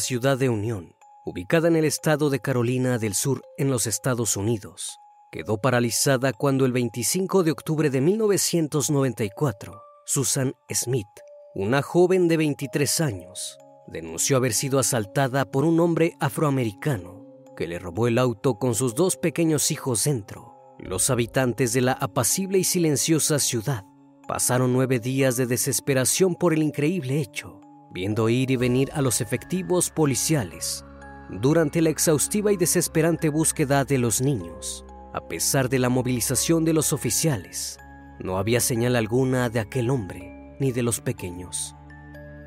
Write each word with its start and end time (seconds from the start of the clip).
Ciudad 0.00 0.38
de 0.38 0.48
Unión, 0.48 0.96
ubicada 1.24 1.68
en 1.68 1.76
el 1.76 1.84
estado 1.84 2.30
de 2.30 2.40
Carolina 2.40 2.98
del 2.98 3.14
Sur 3.14 3.42
en 3.58 3.70
los 3.70 3.86
Estados 3.86 4.36
Unidos, 4.36 4.98
quedó 5.30 5.58
paralizada 5.58 6.32
cuando 6.32 6.64
el 6.64 6.72
25 6.72 7.44
de 7.44 7.52
octubre 7.52 7.90
de 7.90 8.00
1994, 8.00 9.80
Susan 10.06 10.54
Smith, 10.72 11.06
una 11.54 11.82
joven 11.82 12.26
de 12.26 12.38
23 12.38 13.00
años, 13.02 13.58
denunció 13.86 14.38
haber 14.38 14.54
sido 14.54 14.78
asaltada 14.78 15.44
por 15.44 15.64
un 15.64 15.78
hombre 15.78 16.16
afroamericano 16.18 17.26
que 17.56 17.68
le 17.68 17.78
robó 17.78 18.08
el 18.08 18.18
auto 18.18 18.58
con 18.58 18.74
sus 18.74 18.94
dos 18.94 19.16
pequeños 19.16 19.70
hijos 19.70 20.04
dentro. 20.04 20.56
Los 20.78 21.10
habitantes 21.10 21.74
de 21.74 21.82
la 21.82 21.92
apacible 21.92 22.58
y 22.58 22.64
silenciosa 22.64 23.38
ciudad 23.38 23.84
pasaron 24.26 24.72
nueve 24.72 24.98
días 24.98 25.36
de 25.36 25.46
desesperación 25.46 26.34
por 26.34 26.54
el 26.54 26.62
increíble 26.62 27.20
hecho 27.20 27.59
viendo 27.90 28.28
ir 28.28 28.50
y 28.50 28.56
venir 28.56 28.90
a 28.94 29.02
los 29.02 29.20
efectivos 29.20 29.90
policiales 29.90 30.84
durante 31.28 31.82
la 31.82 31.90
exhaustiva 31.90 32.52
y 32.52 32.56
desesperante 32.56 33.28
búsqueda 33.28 33.84
de 33.84 33.98
los 33.98 34.20
niños. 34.20 34.84
A 35.12 35.26
pesar 35.26 35.68
de 35.68 35.78
la 35.78 35.88
movilización 35.88 36.64
de 36.64 36.72
los 36.72 36.92
oficiales, 36.92 37.78
no 38.20 38.38
había 38.38 38.60
señal 38.60 38.96
alguna 38.96 39.48
de 39.48 39.60
aquel 39.60 39.90
hombre 39.90 40.56
ni 40.60 40.72
de 40.72 40.82
los 40.82 41.00
pequeños. 41.00 41.74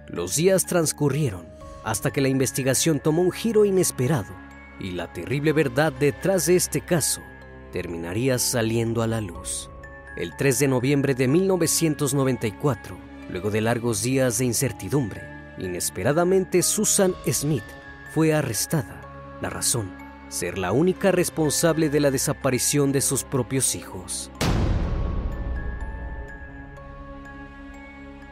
Los 0.07 0.35
días 0.35 0.65
transcurrieron 0.65 1.47
hasta 1.83 2.11
que 2.11 2.21
la 2.21 2.29
investigación 2.29 2.99
tomó 2.99 3.21
un 3.21 3.31
giro 3.31 3.65
inesperado 3.65 4.33
y 4.79 4.91
la 4.91 5.11
terrible 5.11 5.51
verdad 5.51 5.91
detrás 5.91 6.45
de 6.45 6.55
este 6.55 6.81
caso 6.81 7.21
terminaría 7.71 8.37
saliendo 8.37 9.01
a 9.01 9.07
la 9.07 9.19
luz. 9.19 9.69
El 10.15 10.35
3 10.37 10.59
de 10.59 10.67
noviembre 10.67 11.15
de 11.15 11.27
1994, 11.27 12.95
luego 13.29 13.49
de 13.49 13.61
largos 13.61 14.03
días 14.03 14.37
de 14.37 14.45
incertidumbre, 14.45 15.32
Inesperadamente, 15.57 16.63
Susan 16.63 17.13
Smith 17.31 17.63
fue 18.13 18.33
arrestada. 18.33 19.01
La 19.41 19.49
razón, 19.49 19.91
ser 20.29 20.57
la 20.57 20.71
única 20.71 21.11
responsable 21.11 21.89
de 21.89 21.99
la 21.99 22.09
desaparición 22.09 22.91
de 22.91 23.01
sus 23.01 23.23
propios 23.23 23.75
hijos. 23.75 24.31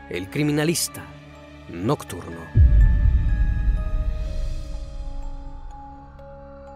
El 0.10 0.30
criminalista 0.30 1.04
nocturno. 1.70 2.40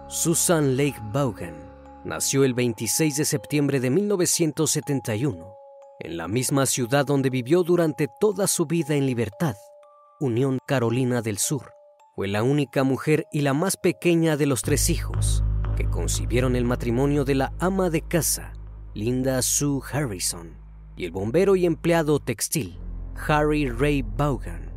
Susan 0.07 0.77
Lake 0.77 1.01
Vaughan 1.11 1.55
nació 2.05 2.45
el 2.45 2.53
26 2.53 3.17
de 3.17 3.25
septiembre 3.25 3.79
de 3.79 3.89
1971 3.89 5.55
en 5.99 6.17
la 6.17 6.27
misma 6.27 6.65
ciudad 6.65 7.05
donde 7.05 7.29
vivió 7.29 7.63
durante 7.63 8.07
toda 8.07 8.47
su 8.47 8.65
vida 8.65 8.95
en 8.95 9.05
libertad 9.05 9.55
Unión 10.21 10.59
Carolina 10.65 11.21
del 11.21 11.37
Sur. 11.37 11.73
Fue 12.15 12.29
la 12.29 12.41
única 12.41 12.83
mujer 12.85 13.25
y 13.33 13.41
la 13.41 13.53
más 13.53 13.75
pequeña 13.75 14.37
de 14.37 14.45
los 14.45 14.61
tres 14.61 14.89
hijos 14.89 15.43
que 15.75 15.89
concibieron 15.89 16.55
el 16.55 16.63
matrimonio 16.63 17.25
de 17.25 17.35
la 17.35 17.53
ama 17.59 17.89
de 17.89 18.01
casa, 18.01 18.53
Linda 18.93 19.41
Sue 19.41 19.81
Harrison, 19.91 20.57
y 20.95 21.03
el 21.03 21.11
bombero 21.11 21.57
y 21.57 21.65
empleado 21.65 22.19
textil, 22.19 22.79
Harry 23.27 23.69
Ray 23.69 24.03
Vaughan. 24.03 24.71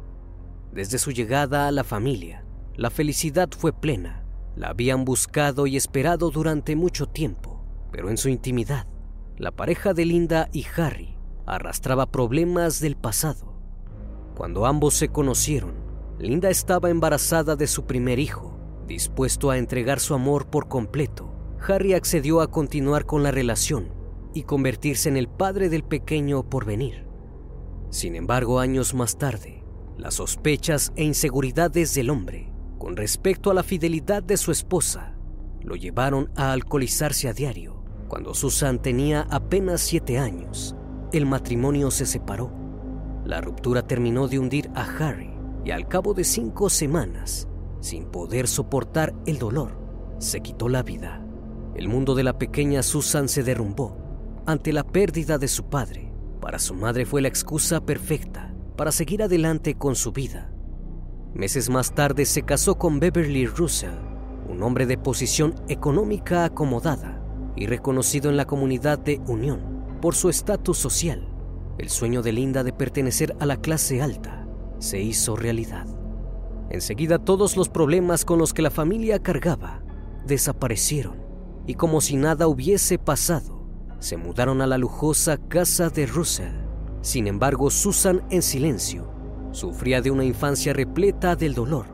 Desde 0.73 0.99
su 0.99 1.13
llegada 1.13 1.69
a 1.69 1.71
la 1.71 1.85
familia, 1.85 2.45
la 2.75 2.91
felicidad 2.91 3.49
fue 3.57 3.73
plena. 3.73 4.25
La 4.57 4.71
habían 4.71 5.05
buscado 5.05 5.69
y 5.69 5.77
esperado 5.77 6.31
durante 6.33 6.75
mucho 6.75 7.07
tiempo, 7.07 7.65
pero 7.93 8.11
en 8.11 8.17
su 8.17 8.29
intimidad, 8.29 8.89
la 9.37 9.53
pareja 9.53 9.95
de 9.95 10.05
Linda 10.05 10.49
y 10.53 10.67
Harry 10.77 11.17
arrastraba 11.47 12.11
problemas 12.11 12.81
del 12.81 12.97
pasado 12.97 13.48
cuando 14.39 14.67
ambos 14.67 14.95
se 14.95 15.09
conocieron, 15.09 15.75
Linda 16.21 16.49
estaba 16.49 16.91
embarazada 16.91 17.57
de 17.57 17.67
su 17.67 17.87
primer 17.87 18.21
hijo. 18.21 18.57
Dispuesto 18.87 19.51
a 19.51 19.59
entregar 19.59 19.99
su 19.99 20.15
amor 20.15 20.47
por 20.49 20.69
completo, 20.69 21.35
Harry 21.67 21.93
accedió 21.95 22.41
a 22.41 22.49
continuar 22.49 23.05
con 23.05 23.25
la 23.25 23.33
relación 23.33 23.93
y 24.33 24.45
convertirse 24.45 25.09
en 25.09 25.17
el 25.17 25.27
padre 25.27 25.69
del 25.69 25.83
pequeño 25.83 26.49
por 26.49 26.67
venir. 26.67 27.05
Sin 27.91 28.15
embargo, 28.15 28.61
años 28.61 28.95
más 28.95 29.19
tarde, 29.19 29.65
las 29.97 30.15
sospechas 30.15 30.93
e 30.95 31.03
inseguridades 31.03 31.93
del 31.97 32.09
hombre 32.09 32.53
con 32.79 32.97
respecto 32.97 33.51
a 33.51 33.55
la 33.55 33.65
fidelidad 33.65 34.23
de 34.23 34.37
su 34.37 34.53
esposa 34.53 35.17
lo 35.63 35.75
llevaron 35.75 36.31
a 36.37 36.53
alcoholizarse 36.53 37.27
a 37.27 37.33
diario. 37.33 37.83
Cuando 38.07 38.35
Susan 38.35 38.81
tenía 38.81 39.27
apenas 39.31 39.81
siete 39.81 40.17
años, 40.17 40.77
el 41.13 41.27
matrimonio 41.27 41.91
se 41.91 42.07
separó. 42.07 42.68
La 43.29 43.43
ruptura 43.43 43.87
terminó 43.87 44.27
de 44.27 44.39
hundir 44.39 44.71
a 44.75 44.85
Harry 44.85 45.31
y 45.63 45.71
al 45.71 45.87
cabo 45.87 46.15
de 46.15 46.25
cinco 46.25 46.71
semanas, 46.71 47.47
sin 47.79 48.07
poder 48.07 48.49
soportar 48.49 49.15
el 49.27 49.39
dolor, 49.39 49.79
se 50.17 50.41
quitó 50.41 50.71
la 50.71 50.83
vida. 50.83 51.23
El 51.75 51.89
mundo 51.89 52.15
de 52.15 52.23
la 52.23 52.39
pequeña 52.39 52.83
Susan 52.83 53.29
se 53.29 53.43
derrumbó 53.43 53.99
ante 54.47 54.73
la 54.73 54.83
pérdida 54.83 55.37
de 55.37 55.47
su 55.47 55.65
padre. 55.65 56.11
Para 56.41 56.59
su 56.59 56.73
madre 56.73 57.05
fue 57.05 57.21
la 57.21 57.29
excusa 57.29 57.85
perfecta 57.85 58.55
para 58.79 58.93
seguir 58.93 59.23
adelante 59.23 59.75
con 59.75 59.95
su 59.95 60.11
vida. 60.13 60.51
Meses 61.35 61.69
más 61.69 61.95
tarde 61.95 62.25
se 62.25 62.45
casó 62.45 62.79
con 62.79 62.99
Beverly 62.99 63.45
Russell, 63.45 63.93
un 64.49 64.63
hombre 64.63 64.87
de 64.87 64.97
posición 64.97 65.55
económica 65.69 66.47
acomodada 66.47 67.23
y 67.57 67.67
reconocido 67.67 68.31
en 68.31 68.39
la 68.39 68.47
comunidad 68.47 68.99
de 68.99 69.21
Unión 69.27 69.99
por 70.01 70.15
su 70.15 70.31
estatus 70.31 70.79
social. 70.79 71.29
El 71.79 71.91
sueño 71.91 72.23
de 72.23 72.33
Linda 72.33 72.65
de 72.65 72.73
pertenecer 72.73 73.37
a 73.39 73.47
la 73.47 73.57
clase 73.57 74.03
alta 74.03 74.49
se 74.81 75.01
hizo 75.01 75.37
realidad. 75.37 75.87
Enseguida 76.71 77.19
todos 77.19 77.57
los 77.57 77.69
problemas 77.69 78.25
con 78.25 78.39
los 78.39 78.53
que 78.53 78.63
la 78.63 78.71
familia 78.71 79.21
cargaba 79.21 79.83
desaparecieron 80.27 81.17
y 81.67 81.75
como 81.75 82.01
si 82.01 82.17
nada 82.17 82.49
hubiese 82.49 82.99
pasado, 82.99 83.65
se 84.01 84.17
mudaron 84.17 84.61
a 84.61 84.67
la 84.67 84.77
lujosa 84.77 85.37
casa 85.37 85.89
de 85.89 86.07
Russell. 86.07 86.53
Sin 87.01 87.27
embargo, 87.27 87.71
Susan 87.71 88.23
en 88.31 88.43
silencio 88.43 89.13
sufría 89.53 90.03
de 90.03 90.11
una 90.11 90.25
infancia 90.25 90.73
repleta 90.73 91.37
del 91.37 91.55
dolor 91.55 91.87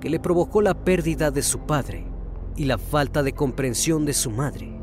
que 0.00 0.10
le 0.10 0.20
provocó 0.20 0.60
la 0.60 0.74
pérdida 0.74 1.30
de 1.30 1.42
su 1.42 1.60
padre 1.60 2.06
y 2.56 2.66
la 2.66 2.76
falta 2.76 3.22
de 3.22 3.32
comprensión 3.32 4.04
de 4.04 4.12
su 4.12 4.30
madre. 4.30 4.78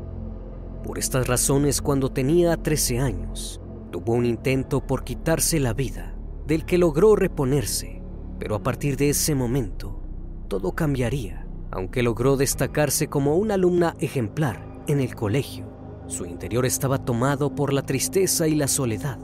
Por 0.82 0.98
estas 0.98 1.28
razones, 1.28 1.80
cuando 1.80 2.10
tenía 2.10 2.56
13 2.56 2.98
años, 2.98 3.61
tuvo 3.92 4.14
un 4.14 4.26
intento 4.26 4.84
por 4.84 5.04
quitarse 5.04 5.60
la 5.60 5.74
vida, 5.74 6.16
del 6.46 6.64
que 6.64 6.78
logró 6.78 7.14
reponerse, 7.14 8.02
pero 8.40 8.56
a 8.56 8.62
partir 8.62 8.96
de 8.96 9.10
ese 9.10 9.36
momento, 9.36 10.00
todo 10.48 10.72
cambiaría. 10.72 11.46
Aunque 11.70 12.02
logró 12.02 12.36
destacarse 12.36 13.06
como 13.06 13.36
una 13.36 13.54
alumna 13.54 13.94
ejemplar 14.00 14.82
en 14.88 15.00
el 15.00 15.14
colegio, 15.14 15.66
su 16.06 16.26
interior 16.26 16.66
estaba 16.66 16.98
tomado 17.04 17.54
por 17.54 17.72
la 17.72 17.82
tristeza 17.82 18.48
y 18.48 18.54
la 18.56 18.66
soledad. 18.66 19.18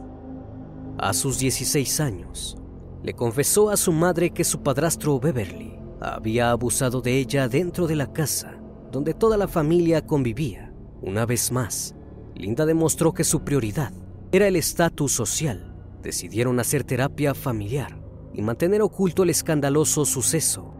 A 0.98 1.12
sus 1.12 1.38
16 1.38 2.00
años, 2.00 2.56
le 3.02 3.14
confesó 3.14 3.70
a 3.70 3.76
su 3.76 3.92
madre 3.92 4.30
que 4.30 4.44
su 4.44 4.62
padrastro 4.62 5.18
Beverly 5.18 5.78
había 6.00 6.50
abusado 6.50 7.00
de 7.00 7.18
ella 7.18 7.48
dentro 7.48 7.86
de 7.86 7.96
la 7.96 8.12
casa 8.12 8.58
donde 8.90 9.14
toda 9.14 9.36
la 9.36 9.48
familia 9.48 10.06
convivía. 10.06 10.72
Una 11.02 11.26
vez 11.26 11.52
más, 11.52 11.94
Linda 12.34 12.64
demostró 12.64 13.12
que 13.12 13.24
su 13.24 13.40
prioridad 13.40 13.92
era 14.32 14.48
el 14.48 14.56
estatus 14.56 15.12
social. 15.12 15.74
Decidieron 16.02 16.60
hacer 16.60 16.84
terapia 16.84 17.34
familiar 17.34 17.98
y 18.34 18.42
mantener 18.42 18.82
oculto 18.82 19.22
el 19.22 19.30
escandaloso 19.30 20.04
suceso. 20.04 20.74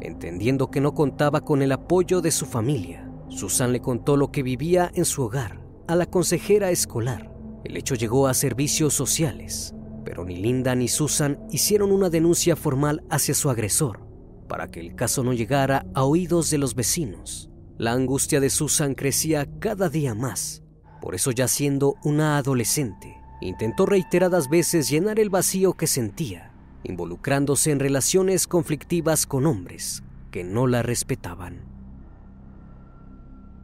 Entendiendo 0.00 0.70
que 0.70 0.80
no 0.80 0.94
contaba 0.94 1.40
con 1.40 1.62
el 1.62 1.72
apoyo 1.72 2.20
de 2.20 2.30
su 2.30 2.46
familia, 2.46 3.10
Susan 3.28 3.72
le 3.72 3.80
contó 3.80 4.16
lo 4.16 4.30
que 4.30 4.42
vivía 4.42 4.90
en 4.94 5.04
su 5.04 5.22
hogar 5.22 5.60
a 5.88 5.96
la 5.96 6.06
consejera 6.06 6.70
escolar. 6.70 7.32
El 7.64 7.76
hecho 7.76 7.94
llegó 7.94 8.28
a 8.28 8.34
servicios 8.34 8.94
sociales, 8.94 9.74
pero 10.04 10.24
ni 10.24 10.36
Linda 10.36 10.74
ni 10.74 10.88
Susan 10.88 11.38
hicieron 11.50 11.90
una 11.90 12.10
denuncia 12.10 12.56
formal 12.56 13.02
hacia 13.10 13.34
su 13.34 13.50
agresor 13.50 14.06
para 14.46 14.68
que 14.68 14.80
el 14.80 14.94
caso 14.94 15.22
no 15.22 15.32
llegara 15.32 15.86
a 15.94 16.04
oídos 16.04 16.50
de 16.50 16.58
los 16.58 16.74
vecinos. 16.74 17.50
La 17.78 17.92
angustia 17.92 18.40
de 18.40 18.50
Susan 18.50 18.94
crecía 18.94 19.46
cada 19.58 19.88
día 19.88 20.14
más. 20.14 20.62
Por 21.06 21.14
eso 21.14 21.30
ya 21.30 21.46
siendo 21.46 21.94
una 22.02 22.36
adolescente, 22.36 23.16
intentó 23.40 23.86
reiteradas 23.86 24.48
veces 24.48 24.90
llenar 24.90 25.20
el 25.20 25.30
vacío 25.30 25.74
que 25.74 25.86
sentía, 25.86 26.50
involucrándose 26.82 27.70
en 27.70 27.78
relaciones 27.78 28.48
conflictivas 28.48 29.24
con 29.24 29.46
hombres 29.46 30.02
que 30.32 30.42
no 30.42 30.66
la 30.66 30.82
respetaban. 30.82 31.60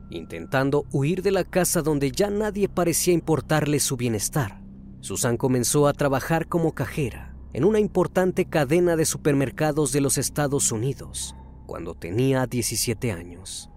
Intentando 0.09 0.87
huir 0.93 1.23
de 1.23 1.33
la 1.33 1.43
casa 1.43 1.83
donde 1.83 2.13
ya 2.13 2.31
nadie 2.31 2.69
parecía 2.69 3.13
importarle 3.13 3.81
su 3.81 3.97
bienestar, 3.97 4.63
Susan 5.01 5.37
comenzó 5.37 5.89
a 5.89 5.95
trabajar 5.95 6.47
como 6.47 6.77
cajera 6.77 7.35
en 7.55 7.65
una 7.65 7.81
importante 7.81 8.45
cadena 8.45 8.95
de 8.95 9.05
supermercados 9.05 9.91
de 9.91 10.01
los 10.01 10.17
Estados 10.17 10.71
Unidos 10.71 11.35
cuando 11.67 11.97
tenía 11.97 12.47
17 12.47 13.11
años. 13.11 13.69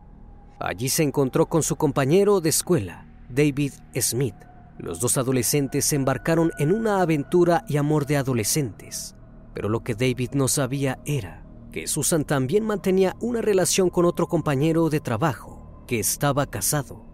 Allí 0.59 0.87
se 0.87 1.01
encontró 1.01 1.47
con 1.47 1.63
su 1.63 1.77
compañero 1.77 2.41
de 2.41 2.49
escuela, 2.49 3.04
David 3.29 3.73
Smith. 3.99 4.35
Los 4.77 4.99
dos 4.99 5.17
adolescentes 5.17 5.85
se 5.85 5.95
embarcaron 5.95 6.51
en 6.59 6.73
una 6.73 7.01
aventura 7.01 7.63
y 7.67 7.77
amor 7.77 8.05
de 8.05 8.17
adolescentes, 8.17 9.15
pero 9.53 9.69
lo 9.69 9.83
que 9.83 9.95
David 9.95 10.31
no 10.33 10.47
sabía 10.47 10.99
era 11.05 11.45
que 11.71 11.87
Susan 11.87 12.23
también 12.23 12.65
mantenía 12.65 13.15
una 13.19 13.41
relación 13.41 13.89
con 13.89 14.05
otro 14.05 14.27
compañero 14.27 14.89
de 14.89 14.99
trabajo 14.99 15.83
que 15.87 15.99
estaba 15.99 16.45
casado. 16.45 17.05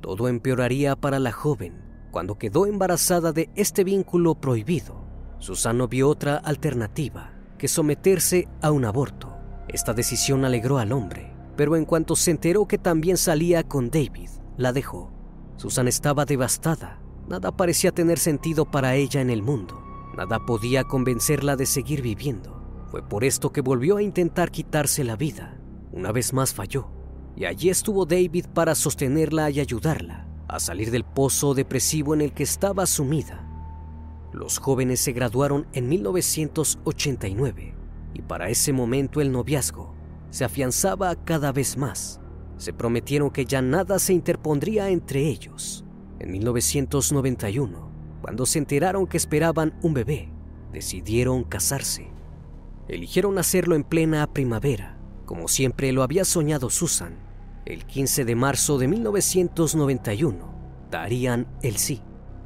Todo 0.00 0.28
empeoraría 0.28 0.96
para 0.96 1.18
la 1.18 1.32
joven 1.32 1.82
cuando 2.10 2.36
quedó 2.36 2.66
embarazada 2.66 3.32
de 3.32 3.50
este 3.56 3.84
vínculo 3.84 4.34
prohibido. 4.34 5.02
Susan 5.38 5.78
no 5.78 5.88
vio 5.88 6.08
otra 6.08 6.36
alternativa 6.36 7.32
que 7.58 7.68
someterse 7.68 8.48
a 8.60 8.70
un 8.70 8.84
aborto. 8.84 9.34
Esta 9.68 9.94
decisión 9.94 10.44
alegró 10.44 10.78
al 10.78 10.92
hombre, 10.92 11.32
pero 11.56 11.76
en 11.76 11.84
cuanto 11.84 12.16
se 12.16 12.32
enteró 12.32 12.66
que 12.66 12.78
también 12.78 13.16
salía 13.16 13.62
con 13.62 13.90
David, 13.90 14.28
la 14.56 14.72
dejó. 14.72 15.10
Susan 15.62 15.86
estaba 15.86 16.24
devastada. 16.24 16.98
Nada 17.28 17.56
parecía 17.56 17.92
tener 17.92 18.18
sentido 18.18 18.68
para 18.68 18.96
ella 18.96 19.20
en 19.20 19.30
el 19.30 19.44
mundo. 19.44 19.80
Nada 20.16 20.44
podía 20.44 20.82
convencerla 20.82 21.54
de 21.54 21.66
seguir 21.66 22.02
viviendo. 22.02 22.60
Fue 22.90 23.00
por 23.08 23.22
esto 23.22 23.52
que 23.52 23.60
volvió 23.60 23.98
a 23.98 24.02
intentar 24.02 24.50
quitarse 24.50 25.04
la 25.04 25.14
vida. 25.14 25.56
Una 25.92 26.10
vez 26.10 26.32
más 26.32 26.52
falló. 26.52 26.88
Y 27.36 27.44
allí 27.44 27.70
estuvo 27.70 28.06
David 28.06 28.46
para 28.52 28.74
sostenerla 28.74 29.50
y 29.50 29.60
ayudarla 29.60 30.26
a 30.48 30.58
salir 30.58 30.90
del 30.90 31.04
pozo 31.04 31.54
depresivo 31.54 32.12
en 32.12 32.22
el 32.22 32.32
que 32.32 32.42
estaba 32.42 32.84
sumida. 32.84 33.48
Los 34.32 34.58
jóvenes 34.58 34.98
se 34.98 35.12
graduaron 35.12 35.68
en 35.74 35.88
1989 35.88 37.76
y 38.14 38.22
para 38.22 38.48
ese 38.48 38.72
momento 38.72 39.20
el 39.20 39.30
noviazgo 39.30 39.94
se 40.30 40.44
afianzaba 40.44 41.14
cada 41.24 41.52
vez 41.52 41.76
más. 41.76 42.20
Se 42.62 42.72
prometieron 42.72 43.32
que 43.32 43.44
ya 43.44 43.60
nada 43.60 43.98
se 43.98 44.12
interpondría 44.12 44.88
entre 44.90 45.26
ellos. 45.26 45.84
En 46.20 46.30
1991, 46.30 47.90
cuando 48.20 48.46
se 48.46 48.60
enteraron 48.60 49.08
que 49.08 49.16
esperaban 49.16 49.76
un 49.82 49.94
bebé, 49.94 50.28
decidieron 50.70 51.42
casarse. 51.42 52.12
Eligieron 52.86 53.38
hacerlo 53.38 53.74
en 53.74 53.82
plena 53.82 54.32
primavera, 54.32 54.96
como 55.26 55.48
siempre 55.48 55.90
lo 55.90 56.04
había 56.04 56.24
soñado 56.24 56.70
Susan. 56.70 57.18
El 57.64 57.84
15 57.84 58.24
de 58.24 58.36
marzo 58.36 58.78
de 58.78 58.86
1991, 58.86 60.54
darían 60.88 61.48
el 61.62 61.78
sí, 61.78 62.00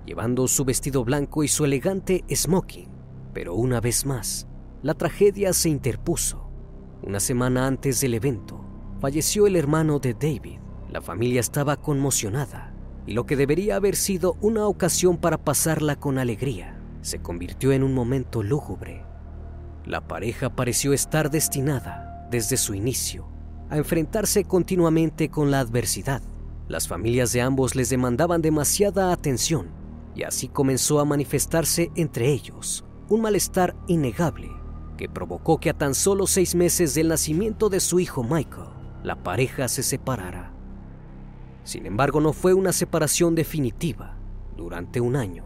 llevando 0.06 0.48
su 0.48 0.64
vestido 0.64 1.04
blanco 1.04 1.44
y 1.44 1.48
su 1.48 1.66
elegante 1.66 2.24
smoking. 2.34 2.88
Pero 3.34 3.54
una 3.54 3.82
vez 3.82 4.06
más, 4.06 4.48
la 4.80 4.94
tragedia 4.94 5.52
se 5.52 5.68
interpuso. 5.68 6.50
Una 7.02 7.20
semana 7.20 7.66
antes 7.66 8.00
del 8.00 8.14
evento, 8.14 8.65
falleció 9.00 9.46
el 9.46 9.56
hermano 9.56 9.98
de 9.98 10.14
David. 10.14 10.58
La 10.90 11.00
familia 11.00 11.40
estaba 11.40 11.76
conmocionada 11.76 12.74
y 13.06 13.12
lo 13.12 13.26
que 13.26 13.36
debería 13.36 13.76
haber 13.76 13.96
sido 13.96 14.36
una 14.40 14.66
ocasión 14.66 15.16
para 15.16 15.38
pasarla 15.38 15.96
con 15.96 16.18
alegría 16.18 16.76
se 17.06 17.20
convirtió 17.20 17.70
en 17.70 17.84
un 17.84 17.94
momento 17.94 18.42
lúgubre. 18.42 19.04
La 19.84 20.08
pareja 20.08 20.56
pareció 20.56 20.92
estar 20.92 21.30
destinada, 21.30 22.26
desde 22.32 22.56
su 22.56 22.74
inicio, 22.74 23.28
a 23.70 23.76
enfrentarse 23.76 24.44
continuamente 24.44 25.28
con 25.28 25.52
la 25.52 25.60
adversidad. 25.60 26.20
Las 26.66 26.88
familias 26.88 27.32
de 27.32 27.42
ambos 27.42 27.76
les 27.76 27.90
demandaban 27.90 28.42
demasiada 28.42 29.12
atención 29.12 29.68
y 30.16 30.24
así 30.24 30.48
comenzó 30.48 30.98
a 30.98 31.04
manifestarse 31.04 31.92
entre 31.94 32.32
ellos 32.32 32.84
un 33.08 33.20
malestar 33.20 33.76
innegable 33.86 34.50
que 34.96 35.08
provocó 35.08 35.60
que 35.60 35.70
a 35.70 35.74
tan 35.74 35.94
solo 35.94 36.26
seis 36.26 36.56
meses 36.56 36.94
del 36.94 37.08
nacimiento 37.08 37.68
de 37.68 37.78
su 37.78 38.00
hijo 38.00 38.24
Michael, 38.24 38.70
la 39.06 39.22
pareja 39.22 39.68
se 39.68 39.84
separara. 39.84 40.50
Sin 41.62 41.86
embargo, 41.86 42.20
no 42.20 42.32
fue 42.32 42.54
una 42.54 42.72
separación 42.72 43.36
definitiva. 43.36 44.16
Durante 44.56 45.00
un 45.00 45.14
año, 45.14 45.44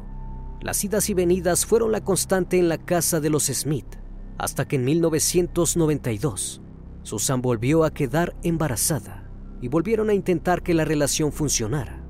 las 0.63 0.83
idas 0.83 1.11
y 1.11 1.15
venidas 1.15 1.67
fueron 1.67 1.93
la 1.93 2.01
constante 2.01 2.59
en 2.59 2.71
la 2.71 2.79
casa 2.79 3.21
de 3.21 3.29
los 3.29 3.49
Smith, 3.49 3.97
hasta 4.39 4.67
que 4.67 4.77
en 4.77 4.85
1992 4.87 6.63
Susan 7.03 7.43
volvió 7.43 7.85
a 7.85 7.93
quedar 7.93 8.35
embarazada 8.43 9.31
y 9.61 9.69
volvieron 9.69 10.09
a 10.09 10.15
intentar 10.15 10.63
que 10.63 10.73
la 10.73 10.87
relación 10.87 11.31
funcionara. 11.31 12.03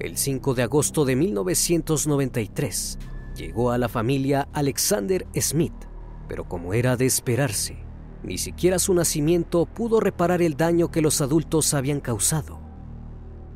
El 0.00 0.16
5 0.16 0.54
de 0.54 0.64
agosto 0.64 1.04
de 1.04 1.14
1993, 1.14 2.98
llegó 3.36 3.70
a 3.70 3.78
la 3.78 3.88
familia 3.88 4.48
Alexander 4.52 5.24
Smith, 5.40 5.86
pero 6.26 6.48
como 6.48 6.74
era 6.74 6.96
de 6.96 7.06
esperarse, 7.06 7.83
ni 8.24 8.38
siquiera 8.38 8.78
su 8.78 8.94
nacimiento 8.94 9.66
pudo 9.66 10.00
reparar 10.00 10.40
el 10.40 10.56
daño 10.56 10.90
que 10.90 11.02
los 11.02 11.20
adultos 11.20 11.74
habían 11.74 12.00
causado. 12.00 12.58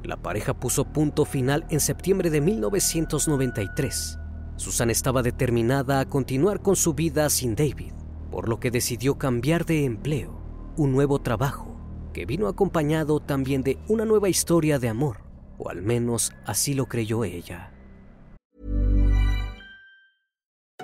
La 0.05 0.17
pareja 0.17 0.55
puso 0.55 0.85
punto 0.85 1.25
final 1.25 1.67
en 1.71 1.81
septiembre 1.81 2.31
de 2.31 2.41
1993. 2.41 4.19
Susan 4.57 4.91
estaba 4.91 5.23
determinada 5.23 6.01
a 6.01 6.09
continuar 6.09 6.61
con 6.61 6.77
su 6.77 6.95
vida 6.95 7.29
sin 7.31 7.55
David, 7.55 7.93
por 8.31 8.49
lo 8.49 8.61
que 8.61 8.71
decidió 8.71 9.17
cambiar 9.17 9.65
de 9.65 9.85
empleo, 9.85 10.39
un 10.77 10.93
nuevo 10.93 11.19
trabajo, 11.21 11.77
que 12.13 12.27
vino 12.27 12.47
acompañado 12.47 13.21
también 13.21 13.63
de 13.63 13.79
una 13.89 14.05
nueva 14.05 14.29
historia 14.29 14.79
de 14.79 14.89
amor, 14.89 15.23
o 15.59 15.71
al 15.71 15.83
menos 15.83 16.33
así 16.45 16.75
lo 16.75 16.87
creyó 16.87 17.25
ella. 17.25 17.73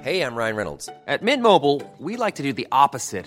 Hey, 0.02 0.20
I'm 0.20 0.36
Ryan 0.36 0.56
Reynolds. 0.56 0.90
At 1.06 1.22
Mint 1.22 1.42
Mobile, 1.42 1.80
we 1.98 2.16
like 2.16 2.36
to 2.36 2.42
do 2.42 2.52
the 2.52 2.66
opposite 2.70 3.26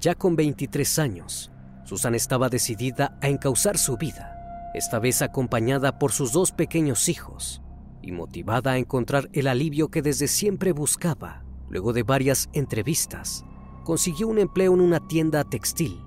Ya 0.00 0.14
con 0.14 0.34
23 0.34 0.98
años, 0.98 1.52
Susan 1.84 2.14
estaba 2.14 2.48
decidida 2.48 3.18
a 3.20 3.28
encauzar 3.28 3.76
su 3.76 3.98
vida, 3.98 4.34
esta 4.72 4.98
vez 4.98 5.20
acompañada 5.20 5.98
por 5.98 6.10
sus 6.10 6.32
dos 6.32 6.52
pequeños 6.52 7.10
hijos, 7.10 7.60
y 8.00 8.10
motivada 8.10 8.72
a 8.72 8.78
encontrar 8.78 9.28
el 9.34 9.46
alivio 9.46 9.90
que 9.90 10.00
desde 10.00 10.26
siempre 10.26 10.72
buscaba. 10.72 11.44
Luego 11.68 11.92
de 11.92 12.02
varias 12.02 12.48
entrevistas, 12.54 13.44
consiguió 13.84 14.28
un 14.28 14.38
empleo 14.38 14.72
en 14.72 14.80
una 14.80 15.06
tienda 15.06 15.44
textil. 15.44 16.00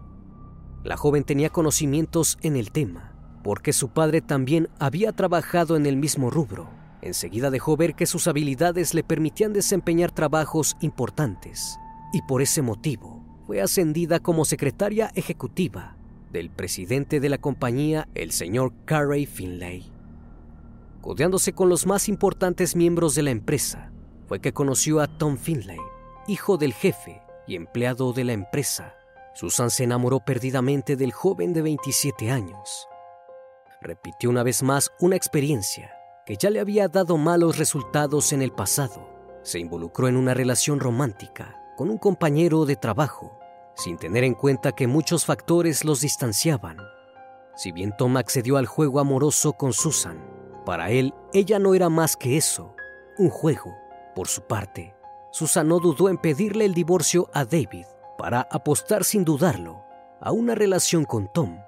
La 0.84 0.98
joven 0.98 1.24
tenía 1.24 1.52
conocimientos 1.52 2.40
en 2.42 2.56
el 2.56 2.72
tema, 2.72 3.14
porque 3.44 3.74
su 3.74 3.90
padre 3.90 4.22
también 4.22 4.70
había 4.80 5.12
trabajado 5.12 5.78
en 5.78 5.86
el 5.86 5.98
mismo 5.98 6.32
rubro. 6.32 6.68
Enseguida 7.04 7.52
dejó 7.52 7.78
ver 7.78 7.94
que 7.94 8.08
sus 8.08 8.28
habilidades 8.28 8.96
le 8.96 9.04
permitían 9.04 9.54
desempeñar 9.54 10.10
trabajos 10.10 10.78
importantes, 10.82 11.78
y 12.12 12.24
por 12.24 12.42
ese 12.42 12.64
motivo 12.64 13.23
fue 13.46 13.62
ascendida 13.62 14.20
como 14.20 14.46
secretaria 14.46 15.12
ejecutiva 15.16 15.98
del 16.32 16.50
presidente 16.50 17.20
de 17.20 17.30
la 17.30 17.38
compañía, 17.38 18.08
el 18.16 18.32
señor 18.32 18.74
Carey 18.86 19.26
Finlay. 19.26 19.92
Codeándose 21.02 21.54
con 21.54 21.70
los 21.70 21.86
más 21.86 22.10
importantes 22.10 22.76
miembros 22.76 23.14
de 23.14 23.24
la 23.24 23.32
empresa, 23.32 23.92
fue 24.28 24.40
que 24.40 24.54
conoció 24.54 25.00
a 25.02 25.08
Tom 25.08 25.38
Finlay, 25.38 25.80
hijo 26.28 26.58
del 26.58 26.74
jefe 26.74 27.22
y 27.46 27.56
empleado 27.56 28.14
de 28.14 28.24
la 28.24 28.34
empresa. 28.34 28.96
Susan 29.36 29.70
se 29.70 29.84
enamoró 29.84 30.22
perdidamente 30.22 30.96
del 30.96 31.12
joven 31.12 31.54
de 31.54 31.62
27 31.62 32.32
años. 32.32 32.88
Repitió 33.82 34.30
una 34.30 34.44
vez 34.44 34.64
más 34.64 34.92
una 35.00 35.18
experiencia 35.18 35.92
que 36.26 36.38
ya 36.38 36.50
le 36.50 36.62
había 36.62 36.88
dado 36.88 37.18
malos 37.18 37.58
resultados 37.58 38.32
en 38.32 38.42
el 38.42 38.52
pasado. 38.52 39.10
Se 39.44 39.60
involucró 39.60 40.08
en 40.08 40.16
una 40.16 40.34
relación 40.34 40.80
romántica 40.80 41.63
con 41.76 41.90
un 41.90 41.98
compañero 41.98 42.66
de 42.66 42.76
trabajo, 42.76 43.38
sin 43.76 43.98
tener 43.98 44.24
en 44.24 44.34
cuenta 44.34 44.72
que 44.72 44.88
muchos 44.88 45.26
factores 45.26 45.84
los 45.86 46.02
distanciaban. 46.02 46.78
Si 47.56 47.72
bien 47.72 47.96
Tom 47.98 48.18
accedió 48.18 48.58
al 48.58 48.66
juego 48.66 49.00
amoroso 49.00 49.54
con 49.54 49.74
Susan, 49.74 50.24
para 50.66 50.92
él 50.92 51.14
ella 51.34 51.60
no 51.60 51.76
era 51.76 51.90
más 51.90 52.16
que 52.16 52.38
eso, 52.38 52.76
un 53.18 53.30
juego. 53.30 53.76
Por 54.16 54.28
su 54.28 54.42
parte, 54.42 54.96
Susan 55.32 55.68
no 55.68 55.80
dudó 55.80 56.10
en 56.10 56.18
pedirle 56.18 56.66
el 56.66 56.74
divorcio 56.74 57.30
a 57.34 57.46
David 57.46 57.86
para 58.18 58.48
apostar 58.52 59.04
sin 59.04 59.26
dudarlo 59.26 59.84
a 60.22 60.32
una 60.32 60.56
relación 60.56 61.06
con 61.06 61.28
Tom. 61.28 61.60